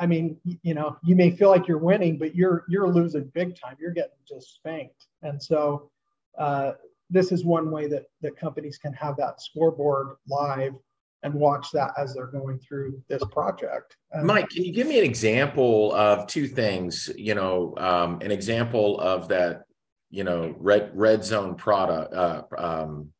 I 0.00 0.06
mean, 0.06 0.38
you 0.62 0.74
know, 0.74 0.96
you 1.04 1.16
may 1.16 1.30
feel 1.30 1.50
like 1.50 1.66
you're 1.66 1.78
winning, 1.78 2.18
but 2.18 2.34
you're 2.34 2.64
you're 2.68 2.88
losing 2.88 3.30
big 3.34 3.58
time. 3.60 3.76
You're 3.80 3.90
getting 3.90 4.12
just 4.26 4.54
spanked. 4.54 5.06
And 5.22 5.42
so 5.42 5.90
uh, 6.38 6.72
this 7.10 7.32
is 7.32 7.44
one 7.44 7.70
way 7.70 7.88
that 7.88 8.04
that 8.22 8.36
companies 8.36 8.78
can 8.78 8.92
have 8.92 9.16
that 9.16 9.42
scoreboard 9.42 10.16
live 10.28 10.74
and 11.22 11.34
watch 11.34 11.70
that 11.72 11.92
as 11.98 12.14
they're 12.14 12.26
going 12.26 12.58
through 12.60 13.02
this 13.08 13.22
project. 13.30 13.96
Um, 14.14 14.26
Mike, 14.26 14.48
can 14.50 14.64
you 14.64 14.72
give 14.72 14.86
me 14.86 14.98
an 14.98 15.04
example 15.04 15.92
of 15.94 16.26
two 16.26 16.46
things? 16.46 17.10
You 17.16 17.34
know, 17.34 17.74
um, 17.76 18.20
an 18.20 18.30
example 18.30 19.00
of 19.00 19.28
that, 19.28 19.64
you 20.10 20.24
know, 20.24 20.54
red 20.58 20.90
red 20.94 21.24
zone 21.24 21.54
product, 21.54 22.14
uh, 22.14 22.42
um, 22.56 23.10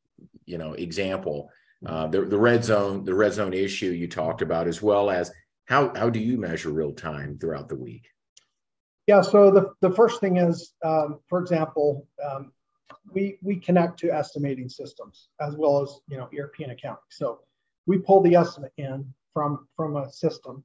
you 0.48 0.58
know 0.58 0.72
example 0.72 1.50
uh, 1.86 2.08
the, 2.08 2.22
the 2.22 2.38
red 2.38 2.64
zone 2.64 3.04
the 3.04 3.14
red 3.14 3.32
zone 3.32 3.52
issue 3.52 3.90
you 3.90 4.08
talked 4.08 4.42
about 4.42 4.66
as 4.66 4.82
well 4.82 5.10
as 5.10 5.30
how 5.66 5.94
how 5.94 6.08
do 6.08 6.18
you 6.18 6.38
measure 6.38 6.70
real 6.70 6.92
time 6.92 7.38
throughout 7.38 7.68
the 7.68 7.76
week 7.76 8.08
yeah 9.06 9.20
so 9.20 9.50
the, 9.50 9.70
the 9.80 9.94
first 9.94 10.20
thing 10.20 10.38
is 10.38 10.72
um, 10.84 11.20
for 11.28 11.38
example 11.40 12.08
um, 12.28 12.50
we 13.12 13.38
we 13.42 13.56
connect 13.56 13.98
to 13.98 14.10
estimating 14.10 14.68
systems 14.68 15.28
as 15.40 15.54
well 15.54 15.82
as 15.82 16.00
you 16.08 16.16
know 16.16 16.28
erp 16.36 16.54
and 16.60 16.72
accounting 16.72 17.02
so 17.10 17.40
we 17.88 17.98
pull 17.98 18.20
the 18.22 18.36
estimate 18.36 18.72
in 18.76 19.04
from 19.34 19.66
from 19.76 19.96
a 19.96 20.12
system 20.12 20.62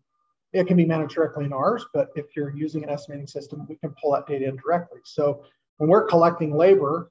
it 0.53 0.68
can 0.68 0.77
be 0.77 0.86
managed 0.86 1.15
directly 1.15 1.46
in 1.46 1.53
ours 1.53 1.86
but 1.94 2.10
if 2.15 2.36
you're 2.36 2.56
using 2.56 2.84
an 2.84 2.89
estimating 2.89 3.25
system 3.27 3.65
we 3.68 3.75
can 3.75 3.94
pull 4.00 4.12
that 4.12 4.27
data 4.27 4.46
in 4.46 4.56
directly 4.58 5.00
so 5.03 5.44
when 5.77 5.89
we're 5.89 6.06
collecting 6.06 6.56
labor 6.56 7.10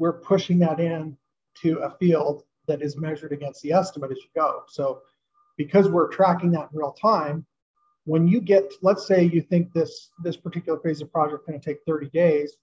we're 0.00 0.20
pushing 0.20 0.58
that 0.58 0.80
in 0.80 1.16
to 1.62 1.78
a 1.80 1.90
field 1.98 2.42
that 2.66 2.82
is 2.82 2.96
measured 2.96 3.32
against 3.32 3.62
the 3.62 3.72
estimate 3.72 4.10
as 4.10 4.18
you 4.18 4.30
go. 4.34 4.62
So 4.68 5.02
because 5.56 5.88
we're 5.88 6.08
tracking 6.08 6.50
that 6.52 6.70
in 6.72 6.78
real 6.78 6.92
time, 6.92 7.44
when 8.04 8.26
you 8.26 8.40
get, 8.40 8.72
let's 8.80 9.06
say 9.06 9.24
you 9.24 9.42
think 9.42 9.72
this, 9.72 10.10
this 10.22 10.36
particular 10.36 10.78
phase 10.80 11.02
of 11.02 11.12
project 11.12 11.42
is 11.42 11.46
going 11.46 11.60
to 11.60 11.64
take 11.64 11.78
30 11.86 12.08
days 12.10 12.56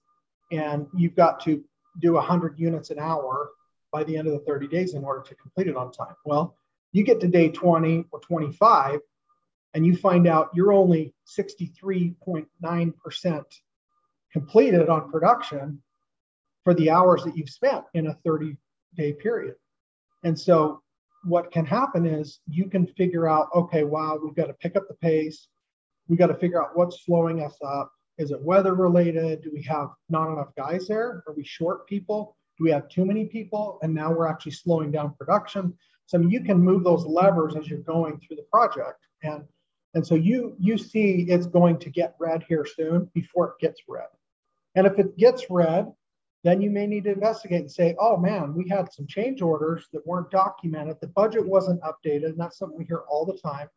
and 0.50 0.86
you've 0.96 1.14
got 1.14 1.40
to 1.44 1.62
do 2.00 2.14
100 2.14 2.58
units 2.58 2.90
an 2.90 2.98
hour 2.98 3.50
by 3.92 4.02
the 4.04 4.16
end 4.16 4.26
of 4.26 4.34
the 4.34 4.40
30 4.40 4.66
days 4.66 4.94
in 4.94 5.04
order 5.04 5.22
to 5.22 5.34
complete 5.36 5.68
it 5.68 5.76
on 5.76 5.92
time. 5.92 6.14
Well, 6.24 6.56
you 6.92 7.04
get 7.04 7.20
to 7.20 7.28
day 7.28 7.48
20 7.48 8.04
or 8.10 8.20
25 8.20 9.00
and 9.74 9.86
you 9.86 9.96
find 9.96 10.26
out 10.26 10.50
you're 10.54 10.72
only 10.72 11.14
63.9% 11.26 13.44
completed 14.32 14.88
on 14.88 15.10
production 15.10 15.82
for 16.64 16.74
the 16.74 16.90
hours 16.90 17.22
that 17.24 17.36
you've 17.36 17.50
spent 17.50 17.84
in 17.94 18.08
a 18.08 18.14
30 18.24 18.56
day 18.96 19.12
period. 19.12 19.54
And 20.24 20.38
so 20.38 20.82
what 21.24 21.50
can 21.50 21.64
happen 21.64 22.06
is 22.06 22.40
you 22.48 22.68
can 22.68 22.86
figure 22.86 23.28
out, 23.28 23.48
okay, 23.54 23.84
wow, 23.84 24.18
we've 24.22 24.34
got 24.34 24.46
to 24.46 24.54
pick 24.54 24.76
up 24.76 24.88
the 24.88 24.94
pace. 24.94 25.48
We 26.08 26.16
got 26.16 26.28
to 26.28 26.34
figure 26.34 26.62
out 26.62 26.76
what's 26.76 27.04
slowing 27.04 27.42
us 27.42 27.56
up. 27.64 27.92
Is 28.18 28.30
it 28.30 28.42
weather 28.42 28.74
related? 28.74 29.42
Do 29.42 29.50
we 29.52 29.62
have 29.62 29.90
not 30.08 30.32
enough 30.32 30.54
guys 30.56 30.88
there? 30.88 31.22
Are 31.26 31.34
we 31.36 31.44
short 31.44 31.86
people? 31.86 32.36
Do 32.56 32.64
we 32.64 32.70
have 32.70 32.88
too 32.88 33.04
many 33.04 33.26
people? 33.26 33.78
And 33.82 33.94
now 33.94 34.12
we're 34.12 34.26
actually 34.26 34.52
slowing 34.52 34.90
down 34.90 35.14
production. 35.18 35.76
So 36.08 36.16
I 36.16 36.22
mean, 36.22 36.30
you 36.30 36.40
can 36.40 36.58
move 36.58 36.84
those 36.84 37.04
levers 37.04 37.54
as 37.54 37.68
you're 37.68 37.80
going 37.80 38.18
through 38.18 38.36
the 38.36 38.46
project. 38.50 39.06
And 39.22 39.44
and 39.94 40.06
so 40.06 40.14
you 40.14 40.56
you 40.58 40.78
see 40.78 41.26
it's 41.28 41.46
going 41.46 41.78
to 41.80 41.90
get 41.90 42.16
red 42.18 42.44
here 42.48 42.66
soon 42.66 43.10
before 43.12 43.48
it 43.48 43.60
gets 43.60 43.82
red. 43.86 44.08
And 44.74 44.86
if 44.86 44.98
it 44.98 45.18
gets 45.18 45.50
red, 45.50 45.92
then 46.44 46.62
you 46.62 46.70
may 46.70 46.86
need 46.86 47.04
to 47.04 47.12
investigate 47.12 47.60
and 47.60 47.70
say, 47.70 47.94
oh 48.00 48.16
man, 48.16 48.54
we 48.54 48.66
had 48.66 48.90
some 48.90 49.06
change 49.06 49.42
orders 49.42 49.86
that 49.92 50.06
weren't 50.06 50.30
documented. 50.30 50.96
The 51.02 51.08
budget 51.08 51.46
wasn't 51.46 51.82
updated. 51.82 52.30
And 52.30 52.40
that's 52.40 52.56
something 52.56 52.78
we 52.78 52.86
hear 52.86 53.02
all 53.10 53.26
the 53.26 53.38
time. 53.38 53.68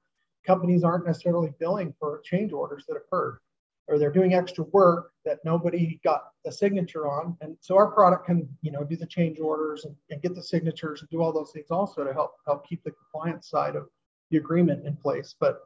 Companies 0.47 0.85
aren't 0.85 1.05
necessarily 1.05 1.51
billing 1.59 1.93
for 1.99 2.21
change 2.23 2.53
orders 2.53 2.85
that 2.87 2.95
occurred, 2.95 3.39
or 3.87 3.99
they're 3.99 4.11
doing 4.11 4.33
extra 4.33 4.63
work 4.65 5.11
that 5.25 5.39
nobody 5.43 5.99
got 6.03 6.23
a 6.45 6.51
signature 6.51 7.07
on. 7.07 7.37
And 7.41 7.57
so 7.59 7.75
our 7.75 7.91
product 7.91 8.25
can, 8.25 8.47
you 8.61 8.71
know, 8.71 8.83
do 8.83 8.95
the 8.95 9.05
change 9.05 9.39
orders 9.39 9.85
and, 9.85 9.95
and 10.09 10.21
get 10.21 10.35
the 10.35 10.43
signatures 10.43 11.01
and 11.01 11.09
do 11.09 11.21
all 11.21 11.33
those 11.33 11.51
things 11.51 11.69
also 11.69 12.03
to 12.03 12.13
help 12.13 12.35
help 12.45 12.67
keep 12.67 12.83
the 12.83 12.91
compliance 12.91 13.49
side 13.49 13.75
of 13.75 13.87
the 14.29 14.37
agreement 14.37 14.85
in 14.85 14.95
place. 14.95 15.35
But 15.39 15.59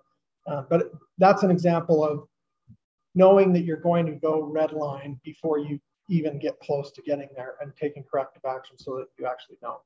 uh, 0.47 0.63
but 0.69 0.91
that's 1.17 1.43
an 1.43 1.51
example 1.51 2.03
of 2.03 2.27
knowing 3.15 3.53
that 3.53 3.61
you're 3.61 3.77
going 3.77 4.05
to 4.05 4.13
go 4.13 4.41
red 4.41 4.73
line 4.73 5.19
before 5.23 5.57
you 5.57 5.79
even 6.09 6.37
get 6.37 6.59
close 6.59 6.91
to 6.91 7.01
getting 7.01 7.29
there 7.35 7.55
and 7.61 7.71
taking 7.75 8.03
corrective 8.03 8.43
action 8.45 8.77
so 8.77 8.97
that 8.97 9.07
you 9.17 9.25
actually 9.25 9.57
know. 9.63 9.79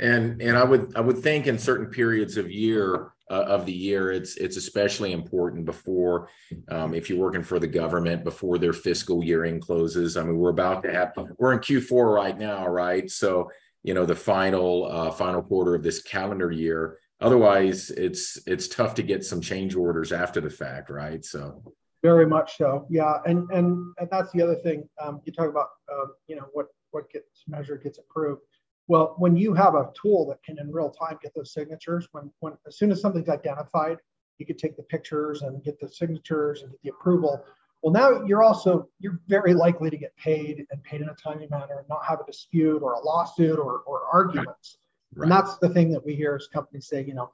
And 0.00 0.40
and 0.40 0.56
I 0.56 0.64
would 0.64 0.96
I 0.96 1.00
would 1.00 1.18
think 1.18 1.46
in 1.46 1.58
certain 1.58 1.86
periods 1.86 2.36
of 2.36 2.50
year 2.50 3.12
uh, 3.30 3.44
of 3.44 3.66
the 3.66 3.72
year 3.72 4.12
it's 4.12 4.36
it's 4.36 4.56
especially 4.56 5.12
important 5.12 5.64
before 5.64 6.28
um, 6.68 6.94
if 6.94 7.10
you're 7.10 7.18
working 7.18 7.42
for 7.42 7.58
the 7.58 7.66
government 7.66 8.24
before 8.24 8.58
their 8.58 8.72
fiscal 8.72 9.24
year 9.24 9.44
end 9.44 9.62
closes. 9.62 10.16
I 10.16 10.22
mean 10.22 10.38
we're 10.38 10.50
about 10.50 10.82
to 10.84 10.92
have 10.92 11.12
we're 11.38 11.52
in 11.52 11.58
Q4 11.58 12.14
right 12.14 12.38
now, 12.38 12.66
right? 12.68 13.10
So 13.10 13.50
you 13.82 13.94
know 13.94 14.06
the 14.06 14.14
final 14.14 14.90
uh, 14.90 15.10
final 15.10 15.42
quarter 15.42 15.74
of 15.74 15.82
this 15.82 16.02
calendar 16.02 16.50
year. 16.50 16.98
Otherwise, 17.20 17.90
it's 17.90 18.38
it's 18.46 18.68
tough 18.68 18.94
to 18.94 19.02
get 19.02 19.24
some 19.24 19.40
change 19.40 19.74
orders 19.74 20.12
after 20.12 20.40
the 20.40 20.50
fact, 20.50 20.88
right? 20.88 21.24
So 21.24 21.62
very 22.02 22.26
much 22.26 22.56
so. 22.56 22.86
Yeah, 22.88 23.18
and 23.26 23.50
and, 23.50 23.94
and 23.98 24.08
that's 24.10 24.30
the 24.32 24.42
other 24.42 24.56
thing. 24.56 24.88
Um, 25.00 25.20
you 25.24 25.32
talk 25.32 25.48
about 25.48 25.68
uh, 25.92 26.06
you 26.26 26.36
know 26.36 26.46
what 26.52 26.66
what 26.90 27.10
gets 27.10 27.44
measured 27.48 27.82
gets 27.82 27.98
approved. 27.98 28.42
Well, 28.88 29.14
when 29.18 29.36
you 29.36 29.54
have 29.54 29.74
a 29.74 29.90
tool 30.00 30.26
that 30.28 30.42
can 30.42 30.58
in 30.58 30.72
real 30.72 30.90
time 30.90 31.18
get 31.22 31.34
those 31.34 31.52
signatures, 31.52 32.08
when 32.12 32.30
when 32.40 32.54
as 32.66 32.76
soon 32.76 32.90
as 32.90 33.00
something's 33.00 33.28
identified, 33.28 33.98
you 34.38 34.46
could 34.46 34.58
take 34.58 34.76
the 34.76 34.82
pictures 34.82 35.42
and 35.42 35.62
get 35.62 35.78
the 35.80 35.88
signatures 35.88 36.62
and 36.62 36.70
get 36.72 36.82
the 36.82 36.90
approval. 36.90 37.44
Well, 37.82 37.92
now 37.92 38.24
you're 38.24 38.42
also 38.42 38.88
you're 38.98 39.20
very 39.28 39.54
likely 39.54 39.90
to 39.90 39.96
get 39.96 40.16
paid 40.16 40.66
and 40.70 40.82
paid 40.82 41.00
in 41.00 41.08
a 41.08 41.14
timely 41.14 41.48
manner 41.50 41.78
and 41.78 41.88
not 41.88 42.04
have 42.04 42.20
a 42.20 42.24
dispute 42.24 42.82
or 42.82 42.94
a 42.94 43.00
lawsuit 43.00 43.58
or 43.58 43.80
or 43.86 44.02
arguments. 44.12 44.78
Right. 45.14 45.22
And 45.24 45.32
that's 45.32 45.56
the 45.58 45.70
thing 45.70 45.90
that 45.92 46.04
we 46.04 46.14
hear 46.14 46.34
as 46.34 46.48
companies 46.48 46.86
say, 46.86 47.02
you 47.02 47.14
know, 47.14 47.30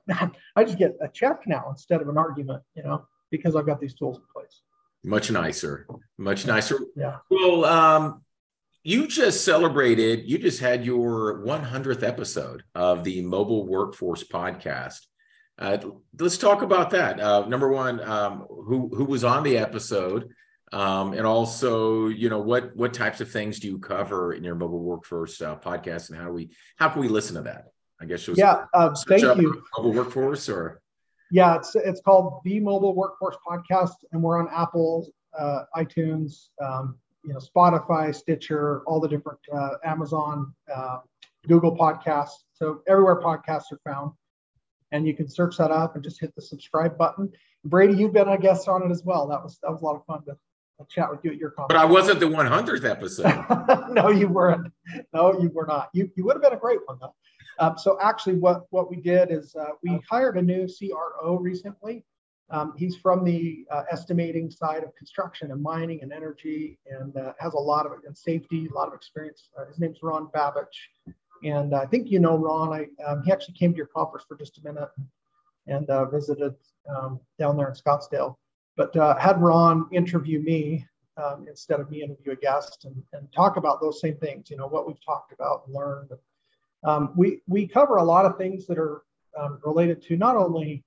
I 0.56 0.64
just 0.64 0.78
get 0.78 0.96
a 1.00 1.08
check 1.08 1.42
now 1.46 1.66
instead 1.70 2.02
of 2.02 2.08
an 2.08 2.18
argument, 2.18 2.62
you 2.74 2.82
know 2.82 3.06
because 3.36 3.56
I've 3.56 3.66
got 3.66 3.80
these 3.80 3.94
tools 3.94 4.18
in 4.18 4.22
place. 4.32 4.60
Much 5.04 5.30
nicer, 5.30 5.86
much 6.18 6.46
nicer. 6.46 6.78
Yeah. 6.96 7.16
Well, 7.30 7.64
um, 7.64 8.23
you 8.84 9.06
just 9.06 9.44
celebrated, 9.44 10.28
you 10.28 10.38
just 10.38 10.60
had 10.60 10.84
your 10.84 11.42
100th 11.44 12.02
episode 12.02 12.62
of 12.74 13.02
the 13.02 13.22
Mobile 13.22 13.66
Workforce 13.66 14.22
Podcast. 14.22 15.00
Uh, 15.58 15.78
let's 16.20 16.36
talk 16.36 16.60
about 16.60 16.90
that. 16.90 17.18
Uh, 17.18 17.48
number 17.48 17.70
one, 17.70 18.00
um, 18.00 18.46
who 18.48 18.90
who 18.94 19.04
was 19.04 19.24
on 19.24 19.42
the 19.42 19.56
episode, 19.56 20.28
um, 20.72 21.14
and 21.14 21.26
also, 21.26 22.08
you 22.08 22.28
know, 22.28 22.40
what 22.40 22.76
what 22.76 22.92
types 22.92 23.20
of 23.20 23.30
things 23.30 23.58
do 23.58 23.68
you 23.68 23.78
cover 23.78 24.34
in 24.34 24.44
your 24.44 24.56
Mobile 24.56 24.82
Workforce 24.82 25.40
uh, 25.40 25.56
podcast, 25.56 26.10
and 26.10 26.18
how 26.18 26.26
do 26.26 26.32
we 26.32 26.50
how 26.76 26.88
can 26.88 27.00
we 27.00 27.08
listen 27.08 27.36
to 27.36 27.42
that? 27.42 27.66
I 28.00 28.04
guess 28.04 28.28
yeah. 28.28 28.66
Uh, 28.74 28.94
thank 29.08 29.22
you. 29.22 29.62
Mobile 29.78 29.92
Workforce 29.92 30.48
or 30.48 30.82
yeah, 31.30 31.56
it's 31.56 31.74
it's 31.74 32.00
called 32.00 32.40
the 32.44 32.60
Mobile 32.60 32.94
Workforce 32.94 33.36
Podcast, 33.48 33.94
and 34.12 34.22
we're 34.22 34.38
on 34.38 34.48
Apple, 34.52 35.08
uh, 35.38 35.60
iTunes, 35.76 36.48
um, 36.62 36.98
you 37.24 37.32
know, 37.32 37.40
Spotify, 37.40 38.14
Stitcher, 38.14 38.82
all 38.86 39.00
the 39.00 39.08
different 39.08 39.38
uh, 39.52 39.70
Amazon, 39.84 40.54
uh, 40.74 40.98
Google 41.48 41.76
Podcasts. 41.76 42.44
So 42.52 42.82
everywhere 42.86 43.20
podcasts 43.20 43.72
are 43.72 43.80
found, 43.84 44.12
and 44.92 45.06
you 45.06 45.14
can 45.14 45.28
search 45.28 45.56
that 45.56 45.70
up 45.70 45.94
and 45.94 46.04
just 46.04 46.20
hit 46.20 46.34
the 46.34 46.42
subscribe 46.42 46.96
button. 46.96 47.32
Brady, 47.64 47.94
you've 47.94 48.12
been 48.12 48.28
a 48.28 48.38
guest 48.38 48.68
on 48.68 48.82
it 48.82 48.90
as 48.90 49.02
well. 49.04 49.26
That 49.26 49.42
was 49.42 49.58
that 49.62 49.70
was 49.70 49.80
a 49.80 49.84
lot 49.84 49.96
of 49.96 50.04
fun 50.04 50.22
to 50.26 50.36
chat 50.88 51.10
with 51.10 51.20
you 51.24 51.32
at 51.32 51.38
your 51.38 51.50
conference. 51.50 51.80
But 51.80 51.88
I 51.88 51.90
wasn't 51.90 52.20
the 52.20 52.26
100th 52.26 52.88
episode. 52.88 53.88
no, 53.94 54.10
you 54.10 54.28
weren't. 54.28 54.72
No, 55.12 55.38
you 55.40 55.48
were 55.48 55.66
not. 55.66 55.88
You 55.92 56.10
you 56.16 56.24
would 56.24 56.34
have 56.34 56.42
been 56.42 56.52
a 56.52 56.60
great 56.60 56.80
one 56.86 56.98
though. 57.00 57.14
Um, 57.58 57.78
so 57.78 57.98
actually, 58.00 58.36
what 58.36 58.64
what 58.70 58.90
we 58.90 58.96
did 58.96 59.30
is 59.30 59.54
uh, 59.54 59.70
we 59.82 60.00
hired 60.08 60.36
a 60.36 60.42
new 60.42 60.66
CRO 60.66 61.38
recently. 61.38 62.04
Um, 62.50 62.74
he's 62.76 62.96
from 62.96 63.24
the 63.24 63.66
uh, 63.70 63.84
estimating 63.90 64.50
side 64.50 64.84
of 64.84 64.94
construction 64.94 65.50
and 65.50 65.62
mining 65.62 66.02
and 66.02 66.12
energy, 66.12 66.78
and 66.90 67.16
uh, 67.16 67.32
has 67.38 67.54
a 67.54 67.58
lot 67.58 67.86
of 67.86 67.92
and 68.06 68.16
safety, 68.16 68.68
a 68.70 68.74
lot 68.74 68.88
of 68.88 68.94
experience. 68.94 69.48
Uh, 69.58 69.64
his 69.66 69.78
name's 69.78 70.02
Ron 70.02 70.28
Babich, 70.34 71.14
and 71.42 71.74
I 71.74 71.86
think 71.86 72.10
you 72.10 72.20
know 72.20 72.36
Ron. 72.36 72.72
I 72.72 73.02
um, 73.04 73.22
he 73.22 73.32
actually 73.32 73.54
came 73.54 73.72
to 73.72 73.76
your 73.76 73.86
conference 73.86 74.26
for 74.28 74.36
just 74.36 74.58
a 74.58 74.62
minute 74.62 74.90
and 75.66 75.88
uh, 75.88 76.04
visited 76.04 76.54
um, 76.94 77.18
down 77.38 77.56
there 77.56 77.68
in 77.68 77.74
Scottsdale. 77.74 78.36
But 78.76 78.94
uh, 78.96 79.16
had 79.18 79.40
Ron 79.40 79.88
interview 79.90 80.40
me 80.40 80.86
um, 81.16 81.46
instead 81.48 81.80
of 81.80 81.90
me 81.90 82.02
interview 82.02 82.32
a 82.32 82.36
guest 82.36 82.84
and, 82.84 83.02
and 83.12 83.32
talk 83.32 83.56
about 83.56 83.80
those 83.80 84.00
same 84.00 84.16
things. 84.16 84.50
You 84.50 84.56
know 84.58 84.66
what 84.66 84.86
we've 84.86 85.02
talked 85.04 85.32
about 85.32 85.62
and 85.66 85.74
learned. 85.74 86.10
Um, 86.84 87.12
we 87.16 87.40
we 87.46 87.66
cover 87.66 87.96
a 87.96 88.04
lot 88.04 88.26
of 88.26 88.36
things 88.36 88.66
that 88.66 88.78
are 88.78 89.02
um, 89.38 89.58
related 89.64 90.02
to 90.08 90.16
not 90.16 90.36
only 90.36 90.84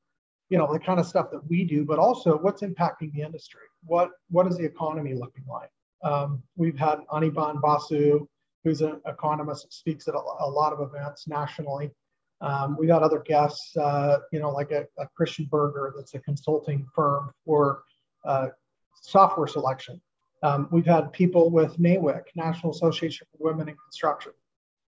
you 0.50 0.58
know 0.58 0.72
the 0.72 0.80
kind 0.80 1.00
of 1.00 1.06
stuff 1.06 1.30
that 1.32 1.48
we 1.50 1.66
do, 1.66 1.86
but 1.86 2.00
also 2.00 2.38
what's 2.38 2.62
impacting 2.62 3.12
the 3.14 3.22
industry. 3.22 3.62
What 3.86 4.12
what 4.30 4.48
is 4.48 4.58
the 4.58 4.66
economy 4.66 5.14
looking 5.14 5.44
like? 5.48 5.70
Um, 6.04 6.44
we've 6.56 6.78
had 6.78 7.00
Anirban 7.12 7.62
Basu, 7.62 8.28
who's 8.64 8.82
an 8.82 9.02
economist 9.06 9.72
speaks 9.74 10.08
at 10.08 10.14
a, 10.14 10.18
a 10.18 10.50
lot 10.50 10.74
of 10.74 10.82
events 10.82 11.28
nationally. 11.28 11.92
Um, 12.40 12.78
we 12.80 12.86
got 12.86 13.02
other 13.02 13.20
guests, 13.20 13.76
uh, 13.78 14.18
you 14.32 14.40
know, 14.40 14.52
like 14.52 14.72
a, 14.72 14.86
a, 15.00 15.08
Christian 15.16 15.46
Burger, 15.46 15.94
that's 15.96 16.14
a 16.14 16.20
consulting 16.20 16.86
firm 16.94 17.32
for 17.44 17.82
uh, 18.26 18.50
software 19.02 19.48
selection. 19.48 20.00
Um, 20.44 20.68
we've 20.72 20.86
had 20.86 21.12
people 21.14 21.50
with 21.50 21.80
NAWIC, 21.80 22.24
National 22.36 22.72
Association 22.72 23.26
for 23.32 23.52
Women 23.52 23.70
in 23.70 23.76
Construction, 23.76 24.34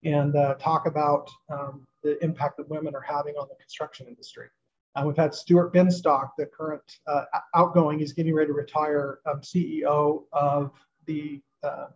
and 0.05 0.35
uh, 0.37 0.53
talk 0.55 0.85
about 0.87 1.29
um, 1.49 1.85
the 2.01 2.23
impact 2.23 2.55
that 2.57 2.69
women 2.69 2.95
are 2.95 3.01
having 3.01 3.35
on 3.35 3.49
the 3.49 3.55
construction 3.55 4.07
industry. 4.07 4.47
Uh, 4.95 5.03
we've 5.05 5.17
had 5.17 5.33
Stuart 5.33 5.73
Binstock, 5.73 6.31
the 6.37 6.45
current 6.45 6.83
uh, 7.07 7.23
outgoing, 7.55 7.99
he's 7.99 8.13
getting 8.13 8.33
ready 8.33 8.47
to 8.47 8.53
retire, 8.53 9.19
um, 9.25 9.41
CEO 9.41 10.23
of 10.31 10.71
the 11.05 11.41
uh, 11.63 11.87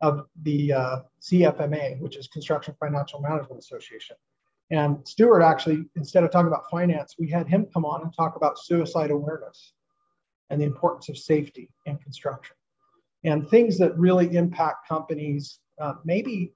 of 0.00 0.26
the 0.42 0.72
uh, 0.72 1.00
CFMA, 1.20 2.00
which 2.00 2.16
is 2.16 2.26
Construction 2.28 2.74
Financial 2.80 3.20
Management 3.20 3.60
Association. 3.60 4.16
And 4.70 5.06
Stuart 5.06 5.42
actually, 5.42 5.84
instead 5.96 6.24
of 6.24 6.30
talking 6.30 6.46
about 6.46 6.70
finance, 6.70 7.16
we 7.18 7.28
had 7.28 7.46
him 7.46 7.66
come 7.72 7.84
on 7.84 8.02
and 8.02 8.14
talk 8.14 8.36
about 8.36 8.58
suicide 8.58 9.10
awareness 9.10 9.72
and 10.48 10.60
the 10.60 10.64
importance 10.64 11.08
of 11.08 11.18
safety 11.18 11.70
in 11.86 11.98
construction 11.98 12.56
and 13.24 13.48
things 13.48 13.76
that 13.78 13.96
really 13.98 14.36
impact 14.36 14.88
companies. 14.88 15.58
Uh, 15.78 15.94
maybe, 16.04 16.54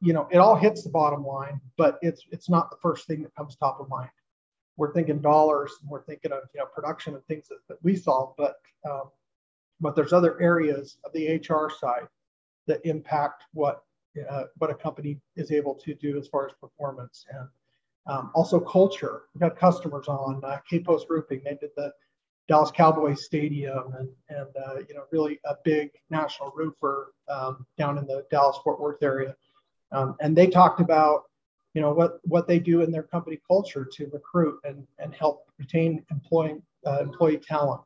you 0.00 0.12
know, 0.12 0.28
it 0.30 0.38
all 0.38 0.56
hits 0.56 0.82
the 0.82 0.90
bottom 0.90 1.24
line, 1.24 1.60
but 1.76 1.98
it's 2.02 2.22
it's 2.30 2.48
not 2.48 2.70
the 2.70 2.76
first 2.82 3.06
thing 3.06 3.22
that 3.22 3.34
comes 3.34 3.56
top 3.56 3.80
of 3.80 3.88
mind. 3.88 4.10
We're 4.76 4.92
thinking 4.92 5.20
dollars 5.20 5.72
and 5.80 5.90
we're 5.90 6.02
thinking 6.02 6.32
of 6.32 6.40
you 6.54 6.60
know 6.60 6.66
production 6.66 7.14
and 7.14 7.24
things 7.26 7.48
that, 7.48 7.58
that 7.68 7.78
we 7.82 7.96
solve, 7.96 8.34
but 8.36 8.56
um, 8.88 9.10
but 9.80 9.94
there's 9.96 10.12
other 10.12 10.40
areas 10.40 10.98
of 11.04 11.12
the 11.12 11.36
HR 11.36 11.70
side 11.70 12.08
that 12.66 12.84
impact 12.84 13.44
what 13.52 13.84
uh, 14.30 14.44
what 14.58 14.70
a 14.70 14.74
company 14.74 15.20
is 15.36 15.50
able 15.50 15.74
to 15.74 15.94
do 15.94 16.18
as 16.18 16.28
far 16.28 16.46
as 16.46 16.52
performance 16.60 17.26
and 17.30 17.48
um, 18.06 18.30
also 18.34 18.60
culture. 18.60 19.22
We've 19.34 19.42
had 19.42 19.56
customers 19.56 20.08
on 20.08 20.42
uh, 20.44 20.58
K 20.68 20.80
Post 20.80 21.06
Roofing. 21.08 21.40
They 21.44 21.56
did 21.60 21.70
the 21.76 21.92
Dallas 22.48 22.70
Cowboys 22.70 23.24
Stadium 23.24 23.94
and 23.98 24.08
and 24.28 24.48
uh, 24.66 24.76
you 24.88 24.94
know 24.94 25.04
really 25.10 25.40
a 25.44 25.54
big 25.64 25.90
national 26.10 26.52
roofer 26.54 27.14
um, 27.28 27.66
down 27.78 27.98
in 27.98 28.06
the 28.06 28.24
Dallas 28.30 28.58
Fort 28.62 28.80
Worth 28.80 29.02
area, 29.02 29.34
um, 29.92 30.16
and 30.20 30.36
they 30.36 30.46
talked 30.46 30.80
about 30.80 31.24
you 31.74 31.80
know 31.80 31.92
what 31.92 32.20
what 32.22 32.46
they 32.46 32.58
do 32.58 32.82
in 32.82 32.90
their 32.90 33.02
company 33.02 33.38
culture 33.46 33.84
to 33.84 34.08
recruit 34.12 34.58
and 34.64 34.86
and 34.98 35.12
help 35.14 35.46
retain 35.58 36.02
employing 36.10 36.62
uh, 36.86 37.00
employee 37.00 37.38
talent, 37.38 37.82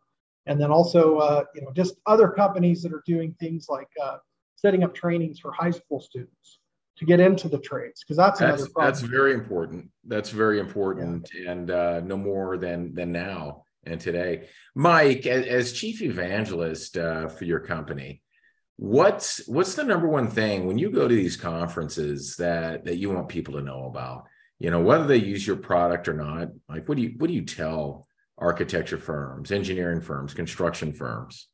and 0.47 0.61
then 0.61 0.71
also 0.71 1.17
uh, 1.19 1.45
you 1.55 1.63
know 1.63 1.73
just 1.73 1.97
other 2.07 2.29
companies 2.29 2.83
that 2.83 2.93
are 2.93 3.03
doing 3.07 3.35
things 3.41 3.67
like 3.69 3.89
uh, 4.01 4.19
setting 4.57 4.85
up 4.85 4.95
trainings 4.95 5.39
for 5.39 5.53
high 5.53 5.71
school 5.71 6.01
students 6.01 6.59
to 6.99 7.05
get 7.05 7.21
into 7.21 7.49
the 7.49 7.59
trades 7.59 8.03
because 8.03 8.17
that's 8.17 8.41
that's, 8.41 8.69
that's 8.77 9.01
very 9.01 9.33
important. 9.33 9.89
That's 10.05 10.31
very 10.31 10.61
important 10.61 11.31
yeah. 11.35 11.53
and 11.53 11.71
uh, 11.71 12.01
no 12.01 12.17
more 12.17 12.59
than 12.59 12.95
than 12.95 13.11
now 13.11 13.65
and 13.85 14.01
today. 14.01 14.49
Mike 14.75 15.27
as, 15.27 15.47
as 15.47 15.73
chief 15.73 16.03
evangelist 16.03 16.99
uh, 16.99 17.29
for 17.29 17.45
your 17.45 17.61
company 17.61 18.23
what's 18.79 19.47
what's 19.49 19.75
the 19.75 19.85
number 19.85 20.09
one 20.09 20.29
thing 20.29 20.67
when 20.67 20.79
you 20.79 20.91
go 20.91 21.07
to 21.07 21.15
these 21.15 21.37
conferences 21.37 22.37
that 22.37 22.85
that 22.85 22.97
you 22.97 23.11
want 23.11 23.29
people 23.29 23.55
to 23.55 23.61
know 23.61 23.87
about 23.87 24.25
you 24.59 24.71
know 24.71 24.81
whether 24.81 25.05
they 25.05 25.17
use 25.17 25.45
your 25.45 25.57
product 25.57 26.09
or 26.09 26.15
not 26.15 26.49
like 26.69 26.89
what 26.89 26.97
do 26.97 27.03
you 27.03 27.15
what 27.19 27.27
do 27.27 27.35
you 27.35 27.45
tell 27.45 28.07
architecture 28.39 28.97
firms 28.97 29.51
engineering 29.51 30.01
firms 30.01 30.33
construction 30.33 30.93
firms 30.93 31.49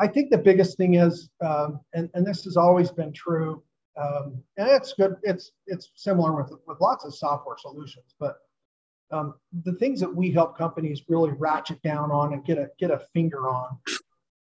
I 0.00 0.08
think 0.08 0.30
the 0.30 0.38
biggest 0.38 0.76
thing 0.76 0.94
is, 0.94 1.28
um, 1.44 1.80
and, 1.94 2.10
and 2.14 2.26
this 2.26 2.44
has 2.44 2.56
always 2.56 2.90
been 2.90 3.12
true, 3.12 3.62
um, 3.96 4.42
and 4.56 4.68
it's 4.68 4.92
good. 4.92 5.16
It's 5.22 5.52
it's 5.66 5.90
similar 5.94 6.34
with 6.34 6.52
with 6.66 6.80
lots 6.80 7.04
of 7.04 7.14
software 7.14 7.56
solutions, 7.58 8.14
but 8.18 8.36
um, 9.10 9.34
the 9.64 9.74
things 9.74 10.00
that 10.00 10.14
we 10.14 10.30
help 10.30 10.58
companies 10.58 11.02
really 11.08 11.30
ratchet 11.30 11.80
down 11.82 12.10
on 12.10 12.32
and 12.32 12.44
get 12.44 12.58
a 12.58 12.68
get 12.78 12.90
a 12.90 13.00
finger 13.12 13.48
on 13.48 13.78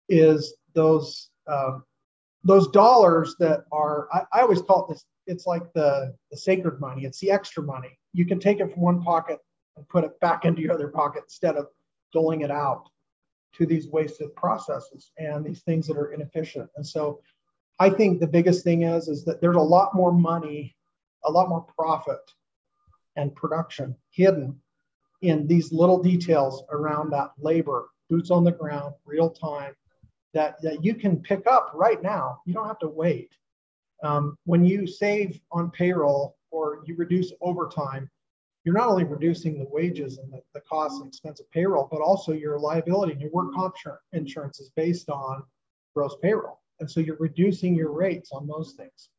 is 0.10 0.56
those 0.74 1.30
um, 1.48 1.84
those 2.44 2.68
dollars 2.70 3.36
that 3.40 3.66
are. 3.72 4.08
I, 4.14 4.22
I 4.34 4.42
always 4.42 4.62
call 4.62 4.86
it 4.86 4.94
this. 4.94 5.06
It's 5.28 5.46
like 5.46 5.72
the 5.74 6.16
the 6.32 6.38
sacred 6.38 6.80
money. 6.80 7.06
It's 7.06 7.20
the 7.20 7.32
extra 7.32 7.64
money. 7.64 7.98
You 8.14 8.26
can 8.26 8.40
take 8.40 8.60
it 8.60 8.72
from 8.72 8.82
one 8.82 9.02
pocket 9.02 9.40
and 9.78 9.88
put 9.90 10.04
it 10.04 10.20
back 10.20 10.46
into 10.46 10.62
your 10.62 10.74
other 10.74 10.90
pocket 10.90 11.24
instead 11.26 11.56
of 11.56 11.68
doling 12.12 12.42
it 12.42 12.52
out 12.52 12.90
to 13.54 13.66
these 13.66 13.88
wasted 13.88 14.36
processes 14.36 15.12
and 15.18 15.46
these 15.46 15.62
things 15.62 15.88
that 15.88 15.98
are 15.98 16.12
inefficient. 16.12 16.70
And 16.76 16.86
so 16.86 17.22
I 17.80 17.90
think 17.90 18.20
the 18.20 18.28
biggest 18.28 18.64
thing 18.64 18.84
is 18.84 19.08
is 19.08 19.24
that 19.26 19.42
there's 19.42 19.56
a 19.56 19.60
lot 19.60 19.96
more 19.96 20.12
money, 20.12 20.76
a 21.26 21.32
lot 21.32 21.50
more 21.50 21.66
profit 21.78 22.20
and 23.16 23.36
production 23.36 23.96
hidden 24.12 24.60
in 25.22 25.48
these 25.48 25.72
little 25.72 26.02
details 26.02 26.64
around 26.70 27.12
that 27.12 27.32
labor, 27.38 27.90
boots 28.10 28.32
on 28.32 28.44
the 28.44 28.52
ground, 28.52 28.94
real 29.06 29.30
time, 29.30 29.74
that, 30.34 30.62
that 30.62 30.84
you 30.84 30.96
can 30.96 31.18
pick 31.18 31.46
up 31.48 31.72
right 31.74 32.02
now. 32.02 32.40
You 32.46 32.54
don't 32.54 32.68
have 32.68 32.80
to 32.80 32.88
wait. 32.88 33.32
Um, 34.04 34.38
when 34.46 34.66
you 34.66 34.86
save 34.86 35.40
on 35.52 35.72
payroll 35.72 36.38
or 36.52 36.84
you 36.86 36.96
reduce 36.96 37.32
overtime, 37.42 38.10
you're 38.64 38.76
not 38.76 38.88
only 38.88 39.04
reducing 39.04 39.60
the 39.60 39.68
wages 39.70 40.18
and 40.18 40.32
the, 40.32 40.42
the 40.54 40.62
cost 40.62 41.02
and 41.02 41.08
expense 41.08 41.40
of 41.40 41.50
payroll, 41.52 41.88
but 41.92 42.02
also 42.02 42.32
your 42.32 42.60
liability 42.60 43.14
and 43.14 43.22
your 43.22 43.32
work 43.32 43.54
comp 43.54 43.76
insurance 44.14 44.60
is 44.60 44.70
based 44.76 45.10
on 45.10 45.44
gross 45.96 46.16
payroll. 46.22 46.62
And 46.80 46.90
so 46.90 47.00
you're 47.00 47.18
reducing 47.18 47.76
your 47.76 47.92
rates 47.92 48.32
on 48.32 48.48
those 48.48 48.74
things. 48.74 49.10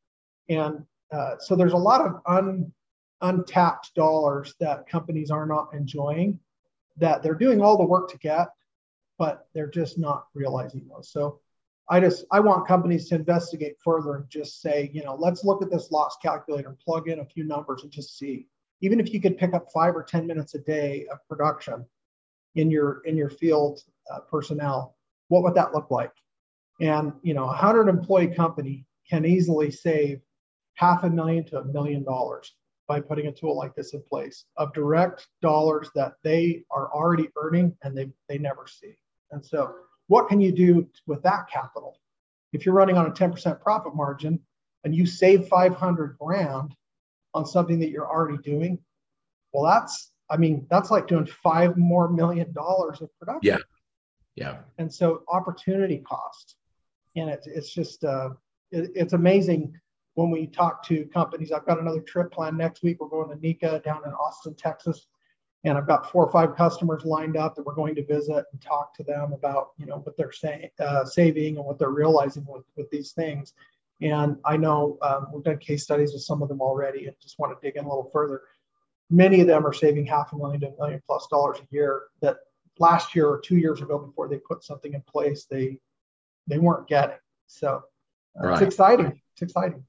And 0.48 0.84
uh, 1.12 1.36
so 1.38 1.54
there's 1.56 1.72
a 1.72 1.76
lot 1.76 2.00
of 2.00 2.20
un, 2.26 2.72
untapped 3.20 3.94
dollars 3.94 4.54
that 4.60 4.88
companies 4.88 5.30
are 5.30 5.46
not 5.46 5.68
enjoying 5.72 6.38
that 6.96 7.22
they're 7.22 7.34
doing 7.34 7.60
all 7.60 7.76
the 7.76 7.84
work 7.84 8.10
to 8.10 8.18
get, 8.18 8.48
but 9.18 9.46
they're 9.54 9.70
just 9.70 9.98
not 9.98 10.26
realizing 10.34 10.86
those. 10.88 11.10
So 11.10 11.40
I 11.88 12.00
just 12.00 12.24
I 12.30 12.40
want 12.40 12.66
companies 12.66 13.08
to 13.08 13.14
investigate 13.14 13.76
further 13.82 14.16
and 14.16 14.28
just 14.28 14.60
say, 14.62 14.90
you 14.92 15.04
know, 15.04 15.14
let's 15.14 15.44
look 15.44 15.62
at 15.62 15.70
this 15.70 15.90
loss 15.90 16.16
calculator 16.22 16.68
and 16.68 16.78
plug 16.78 17.08
in 17.08 17.20
a 17.20 17.24
few 17.24 17.44
numbers 17.44 17.82
and 17.82 17.92
just 17.92 18.18
see 18.18 18.46
even 18.80 19.00
if 19.00 19.14
you 19.14 19.20
could 19.20 19.38
pick 19.38 19.54
up 19.54 19.72
five 19.72 19.96
or 19.96 20.02
10 20.02 20.26
minutes 20.26 20.54
a 20.54 20.58
day 20.58 21.06
of 21.10 21.18
production 21.26 21.86
in 22.54 22.70
your 22.70 23.00
in 23.06 23.16
your 23.16 23.30
field 23.30 23.80
uh, 24.12 24.20
personnel, 24.30 24.96
what 25.28 25.42
would 25.42 25.54
that 25.54 25.72
look 25.72 25.90
like? 25.90 26.12
And 26.80 27.12
you 27.22 27.34
know, 27.34 27.44
a 27.44 27.52
hundred 27.52 27.88
employee 27.88 28.34
company 28.34 28.84
can 29.08 29.24
easily 29.24 29.70
save 29.70 30.20
half 30.74 31.04
a 31.04 31.10
million 31.10 31.44
to 31.44 31.60
a 31.60 31.64
million 31.64 32.04
dollars 32.04 32.54
by 32.86 33.00
putting 33.00 33.28
a 33.28 33.32
tool 33.32 33.56
like 33.56 33.74
this 33.74 33.94
in 33.94 34.02
place 34.02 34.44
of 34.56 34.74
direct 34.74 35.28
dollars 35.40 35.88
that 35.94 36.14
they 36.22 36.64
are 36.70 36.92
already 36.92 37.30
earning 37.36 37.74
and 37.82 37.96
they, 37.96 38.10
they 38.28 38.36
never 38.36 38.66
see. 38.66 38.94
And 39.34 39.44
so 39.44 39.74
what 40.06 40.28
can 40.28 40.40
you 40.40 40.52
do 40.52 40.88
with 41.06 41.22
that 41.24 41.48
capital? 41.52 42.00
If 42.52 42.64
you're 42.64 42.74
running 42.74 42.96
on 42.96 43.06
a 43.06 43.10
10% 43.10 43.60
profit 43.60 43.94
margin 43.94 44.40
and 44.84 44.94
you 44.94 45.06
save 45.06 45.48
500 45.48 46.16
grand 46.18 46.74
on 47.34 47.44
something 47.44 47.80
that 47.80 47.90
you're 47.90 48.08
already 48.08 48.38
doing, 48.38 48.78
well, 49.52 49.64
that's, 49.64 50.12
I 50.30 50.36
mean, 50.36 50.66
that's 50.70 50.90
like 50.90 51.08
doing 51.08 51.26
five 51.26 51.76
more 51.76 52.08
million 52.08 52.52
dollars 52.52 53.02
of 53.02 53.10
production. 53.18 53.40
Yeah. 53.42 53.58
Yeah. 54.36 54.58
And 54.78 54.92
so 54.92 55.22
opportunity 55.28 55.98
cost. 55.98 56.56
And 57.16 57.28
it's, 57.28 57.46
it's 57.46 57.72
just, 57.72 58.04
uh, 58.04 58.30
it, 58.70 58.90
it's 58.94 59.12
amazing 59.12 59.74
when 60.14 60.30
we 60.30 60.46
talk 60.46 60.84
to 60.86 61.06
companies. 61.06 61.50
I've 61.50 61.66
got 61.66 61.80
another 61.80 62.00
trip 62.00 62.32
planned 62.32 62.56
next 62.56 62.82
week. 62.82 63.00
We're 63.00 63.08
going 63.08 63.30
to 63.30 63.36
NECA 63.36 63.82
down 63.82 64.02
in 64.06 64.12
Austin, 64.12 64.54
Texas. 64.54 65.06
And 65.64 65.78
I've 65.78 65.86
got 65.86 66.10
four 66.10 66.26
or 66.26 66.30
five 66.30 66.56
customers 66.56 67.04
lined 67.04 67.36
up 67.36 67.54
that 67.54 67.64
we're 67.64 67.74
going 67.74 67.94
to 67.94 68.04
visit 68.04 68.44
and 68.52 68.60
talk 68.60 68.94
to 68.96 69.02
them 69.02 69.32
about, 69.32 69.70
you 69.78 69.86
know, 69.86 69.96
what 69.96 70.16
they're 70.16 70.32
saying, 70.32 70.68
uh, 70.78 71.04
saving 71.06 71.56
and 71.56 71.64
what 71.64 71.78
they're 71.78 71.88
realizing 71.88 72.44
with, 72.46 72.64
with 72.76 72.90
these 72.90 73.12
things. 73.12 73.54
And 74.02 74.36
I 74.44 74.58
know 74.58 74.98
um, 75.00 75.28
we've 75.32 75.44
done 75.44 75.58
case 75.58 75.82
studies 75.82 76.12
with 76.12 76.22
some 76.22 76.42
of 76.42 76.48
them 76.48 76.60
already 76.60 77.06
and 77.06 77.16
just 77.22 77.38
want 77.38 77.58
to 77.58 77.66
dig 77.66 77.76
in 77.76 77.84
a 77.84 77.88
little 77.88 78.10
further. 78.12 78.42
Many 79.10 79.40
of 79.40 79.46
them 79.46 79.66
are 79.66 79.72
saving 79.72 80.04
half 80.06 80.32
a 80.32 80.36
million 80.36 80.60
to 80.60 80.68
a 80.68 80.76
million 80.78 81.02
plus 81.06 81.26
dollars 81.28 81.58
a 81.58 81.66
year 81.70 82.02
that 82.20 82.36
last 82.78 83.14
year 83.14 83.28
or 83.28 83.40
two 83.40 83.56
years 83.56 83.80
ago 83.80 83.98
before 83.98 84.28
they 84.28 84.38
put 84.38 84.64
something 84.64 84.92
in 84.92 85.02
place, 85.02 85.46
they 85.50 85.78
they 86.46 86.58
weren't 86.58 86.88
getting. 86.88 87.16
So 87.46 87.84
uh, 88.38 88.48
right. 88.48 88.52
it's 88.54 88.62
exciting. 88.62 89.20
It's 89.34 89.42
exciting. 89.42 89.84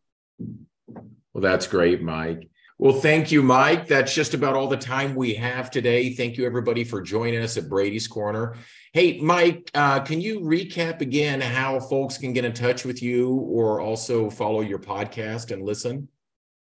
Well, 1.34 1.42
that's 1.42 1.68
great, 1.68 2.02
Mike. 2.02 2.50
Well, 2.78 2.94
thank 3.00 3.32
you, 3.32 3.42
Mike. 3.42 3.88
That's 3.88 4.14
just 4.14 4.34
about 4.34 4.56
all 4.56 4.68
the 4.68 4.76
time 4.76 5.16
we 5.16 5.34
have 5.36 5.72
today. 5.72 6.14
Thank 6.14 6.36
you, 6.36 6.46
everybody, 6.46 6.84
for 6.84 7.02
joining 7.02 7.42
us 7.42 7.56
at 7.56 7.70
Brady's 7.70 8.06
Corner. 8.06 8.58
Hey, 8.92 9.18
Mike, 9.22 9.72
uh, 9.74 10.02
can 10.02 10.20
you 10.20 10.42
recap 10.42 11.00
again 11.00 11.40
how 11.40 11.80
folks 11.80 12.18
can 12.18 12.34
get 12.34 12.44
in 12.44 12.52
touch 12.52 12.84
with 12.84 13.02
you 13.02 13.32
or 13.32 13.80
also 13.80 14.30
follow 14.30 14.60
your 14.60 14.80
podcast 14.80 15.52
and 15.52 15.64
listen? 15.64 16.10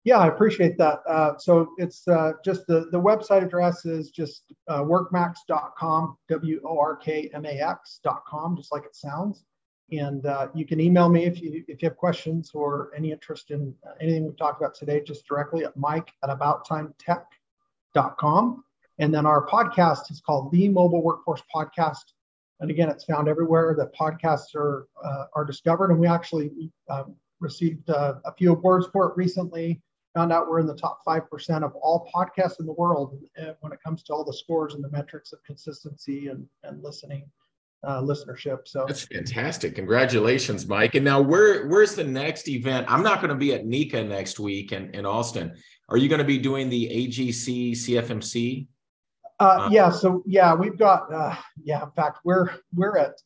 Yeah, 0.05 0.19
I 0.19 0.29
appreciate 0.29 0.79
that. 0.79 1.01
Uh, 1.09 1.37
so 1.39 1.71
it's 1.79 2.07
uh, 2.07 2.33
just 2.45 2.67
the, 2.69 2.87
the 2.93 3.01
website 3.01 3.43
address 3.43 3.85
is 3.85 4.11
just 4.11 4.53
uh, 4.69 4.83
workmax.com, 4.83 6.17
W 6.29 6.61
O 6.65 6.79
R 6.79 6.95
K 6.97 7.29
M 7.35 7.45
A 7.45 7.61
X.com, 7.61 8.57
just 8.57 8.71
like 8.71 8.85
it 8.85 8.95
sounds. 8.95 9.45
And 9.93 10.25
uh, 10.25 10.49
you 10.55 10.65
can 10.65 10.81
email 10.81 11.11
me 11.11 11.25
if 11.25 11.43
you 11.43 11.63
if 11.69 11.83
you 11.83 11.89
have 11.89 11.99
questions 11.99 12.53
or 12.55 12.91
any 12.97 13.13
interest 13.13 13.51
in 13.51 13.75
anything 14.01 14.25
we've 14.25 14.37
talked 14.37 14.61
about 14.61 14.75
today, 14.75 15.03
just 15.03 15.27
directly 15.27 15.65
at 15.65 15.77
mike 15.77 16.11
at 16.23 16.31
abouttimetech.com. 16.31 18.65
And 18.99 19.13
then 19.13 19.27
our 19.27 19.47
podcast 19.47 20.11
is 20.11 20.23
called 20.25 20.51
the 20.53 20.69
Mobile 20.69 21.03
Workforce 21.03 21.43
Podcast. 21.55 22.15
And 22.61 22.71
again, 22.71 22.89
it's 22.89 23.05
found 23.05 23.29
everywhere 23.29 23.75
that 23.77 23.95
podcasts 23.95 24.55
are 24.55 24.89
uh, 25.05 25.27
are 25.35 25.45
discovered. 25.45 25.91
And 25.91 26.01
we 26.01 26.07
actually 26.07 26.51
um, 26.89 27.15
received 27.41 27.91
uh, 27.91 28.15
a 28.25 28.33
few 28.33 28.53
awards 28.53 28.87
for 28.93 29.11
it 29.11 29.17
recently. 29.17 29.83
Found 30.15 30.33
out 30.33 30.49
we're 30.49 30.61
in 30.61 30.67
the 30.67 30.75
top 30.75 31.01
five 31.05 31.29
percent 31.29 31.63
of 31.63 31.75
all 31.75 32.11
podcasts 32.15 32.59
in 32.59 32.65
the 32.65 32.73
world 32.73 33.21
uh, 33.39 33.53
when 33.61 33.71
it 33.73 33.83
comes 33.85 34.03
to 34.05 34.15
all 34.15 34.25
the 34.25 34.33
scores 34.33 34.73
and 34.75 34.83
the 34.83 34.91
metrics 34.91 35.35
of 35.35 35.45
consistency 35.45 36.29
and, 36.29 36.49
and 36.63 36.83
listening 36.83 37.31
uh, 37.87 38.03
listenership. 38.03 38.67
So 38.67 38.85
that's 38.87 39.05
fantastic. 39.05 39.75
Congratulations, 39.75 40.67
Mike. 40.67 40.95
And 40.95 41.05
now 41.05 41.21
where 41.21 41.67
where's 41.69 41.95
the 41.95 42.05
next 42.05 42.49
event? 42.49 42.87
I'm 42.89 43.03
not 43.03 43.21
going 43.21 43.31
to 43.31 43.37
be 43.37 43.55
at 43.55 43.65
NECA 43.65 44.07
next 44.07 44.39
week 44.41 44.73
in, 44.73 44.91
in 44.91 45.07
Austin. 45.07 45.55
Are 45.89 45.97
you 45.97 46.09
going 46.09 46.21
to 46.21 46.25
be 46.25 46.39
doing 46.39 46.69
the 46.69 46.89
AGC 46.89 47.73
CFMC? 47.73 48.67
Uh, 49.41 49.43
uh, 49.43 49.69
yeah. 49.71 49.91
So 49.91 50.23
yeah, 50.27 50.55
we've 50.55 50.79
got 50.79 51.13
uh, 51.13 51.35
yeah. 51.63 51.83
In 51.83 51.91
fact, 51.91 52.21
we're 52.25 52.51
we're 52.75 52.97
at 52.99 53.21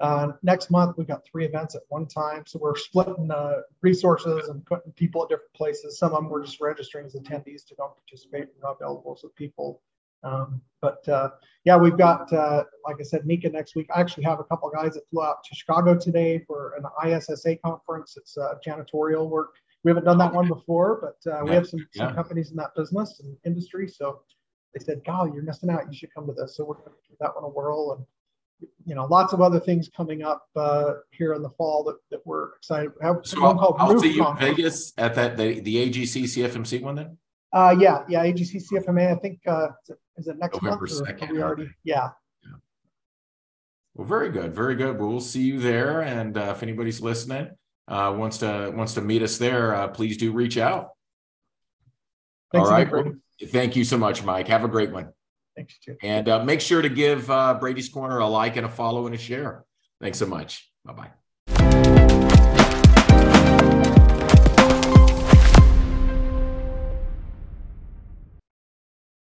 uh, 0.00 0.32
next 0.42 0.70
month. 0.70 0.96
We've 0.96 1.08
got 1.08 1.24
three 1.30 1.44
events 1.44 1.74
at 1.74 1.82
one 1.88 2.06
time, 2.06 2.44
so 2.46 2.58
we're 2.60 2.76
splitting 2.76 3.30
uh, 3.30 3.62
resources 3.80 4.48
and 4.48 4.64
putting 4.66 4.92
people 4.92 5.22
at 5.22 5.28
different 5.28 5.52
places. 5.54 5.98
Some 5.98 6.12
of 6.12 6.22
them 6.22 6.30
we're 6.30 6.44
just 6.44 6.60
registering 6.60 7.06
as 7.06 7.14
attendees 7.14 7.66
to 7.66 7.74
don't 7.74 7.94
participate. 7.96 8.48
We're 8.54 8.68
not 8.68 8.76
available, 8.80 9.16
so 9.16 9.30
people 9.36 9.82
um, 10.22 10.60
but 10.80 11.06
uh, 11.08 11.30
yeah, 11.64 11.76
we've 11.76 11.98
got, 11.98 12.32
uh, 12.32 12.64
like 12.86 12.96
I 13.00 13.02
said, 13.02 13.22
NECA 13.22 13.52
next 13.52 13.74
week. 13.74 13.88
I 13.94 14.00
actually 14.00 14.24
have 14.24 14.40
a 14.40 14.44
couple 14.44 14.70
guys 14.70 14.94
that 14.94 15.08
flew 15.08 15.22
out 15.22 15.42
to 15.44 15.54
Chicago 15.54 15.96
today 15.98 16.44
for 16.46 16.74
an 16.78 17.10
ISSA 17.10 17.56
conference. 17.56 18.16
It's 18.16 18.36
uh, 18.38 18.54
janitorial 18.66 19.28
work. 19.28 19.54
We 19.84 19.90
haven't 19.90 20.04
done 20.04 20.18
that 20.18 20.32
one 20.32 20.48
before, 20.48 21.00
but 21.00 21.32
uh, 21.32 21.44
we 21.44 21.52
have 21.52 21.66
some, 21.66 21.86
some 21.94 22.14
companies 22.14 22.50
in 22.50 22.56
that 22.56 22.74
business 22.76 23.20
and 23.20 23.36
industry. 23.44 23.88
So 23.88 24.22
they 24.74 24.84
said, 24.84 25.02
"Golly, 25.04 25.30
you're 25.32 25.44
missing 25.44 25.70
out. 25.70 25.90
You 25.90 25.96
should 25.96 26.12
come 26.12 26.26
to 26.26 26.32
this." 26.32 26.56
So 26.56 26.64
we're 26.64 26.74
going 26.74 26.90
to 26.90 27.08
give 27.08 27.18
that 27.20 27.34
one 27.34 27.44
a 27.44 27.48
whirl, 27.48 27.92
and 27.92 28.04
you 28.84 28.94
know, 28.94 29.04
lots 29.06 29.32
of 29.32 29.40
other 29.40 29.60
things 29.60 29.88
coming 29.88 30.22
up 30.22 30.48
uh, 30.56 30.94
here 31.10 31.34
in 31.34 31.42
the 31.42 31.50
fall 31.50 31.84
that, 31.84 31.96
that 32.10 32.26
we're 32.26 32.56
excited. 32.56 32.90
We 33.00 33.06
have 33.06 33.18
so 33.22 33.40
called 33.40 33.76
I'll 33.78 33.98
see 34.00 34.14
you 34.14 34.26
in 34.26 34.36
Vegas 34.36 34.92
at 34.98 35.14
that 35.14 35.36
the, 35.36 35.60
the 35.60 35.88
AGC 35.88 36.24
CFMC 36.24 36.82
one 36.82 36.96
then. 36.96 37.18
Uh, 37.52 37.74
yeah, 37.78 38.02
yeah, 38.08 38.24
AGC 38.24 38.62
CFMA. 38.70 39.16
I 39.16 39.18
think 39.20 39.40
uh, 39.46 39.68
is 40.18 40.28
it 40.28 40.38
next 40.38 40.62
November 40.62 40.86
month? 40.86 41.20
2nd, 41.20 41.30
we 41.30 41.42
already? 41.42 41.70
Yeah. 41.84 42.10
yeah. 42.42 42.50
Well, 43.94 44.06
very 44.06 44.30
good, 44.30 44.54
very 44.54 44.74
good. 44.74 44.98
Well, 44.98 45.08
we'll 45.08 45.20
see 45.20 45.42
you 45.42 45.60
there, 45.60 46.02
and 46.02 46.36
uh, 46.36 46.52
if 46.56 46.62
anybody's 46.62 47.00
listening 47.00 47.50
uh, 47.88 48.14
wants 48.16 48.38
to 48.38 48.72
wants 48.74 48.94
to 48.94 49.00
meet 49.00 49.22
us 49.22 49.38
there, 49.38 49.74
uh, 49.74 49.88
please 49.88 50.16
do 50.16 50.32
reach 50.32 50.58
out. 50.58 50.90
Thanks 52.52 52.68
All 52.68 52.74
right. 52.74 52.90
Well, 52.90 53.14
thank 53.46 53.76
you 53.76 53.84
so 53.84 53.98
much, 53.98 54.22
Mike. 54.24 54.48
Have 54.48 54.64
a 54.64 54.68
great 54.68 54.92
one. 54.92 55.08
Thanks, 55.56 55.78
too. 55.78 55.96
And 56.02 56.28
uh, 56.28 56.44
make 56.44 56.60
sure 56.60 56.80
to 56.80 56.88
give 56.88 57.30
uh, 57.30 57.54
Brady's 57.54 57.88
Corner 57.88 58.18
a 58.18 58.26
like 58.26 58.56
and 58.56 58.64
a 58.64 58.68
follow 58.68 59.06
and 59.06 59.14
a 59.14 59.18
share. 59.18 59.64
Thanks 60.00 60.18
so 60.18 60.26
much. 60.26 60.70
Bye 60.84 60.92
bye. 60.92 61.10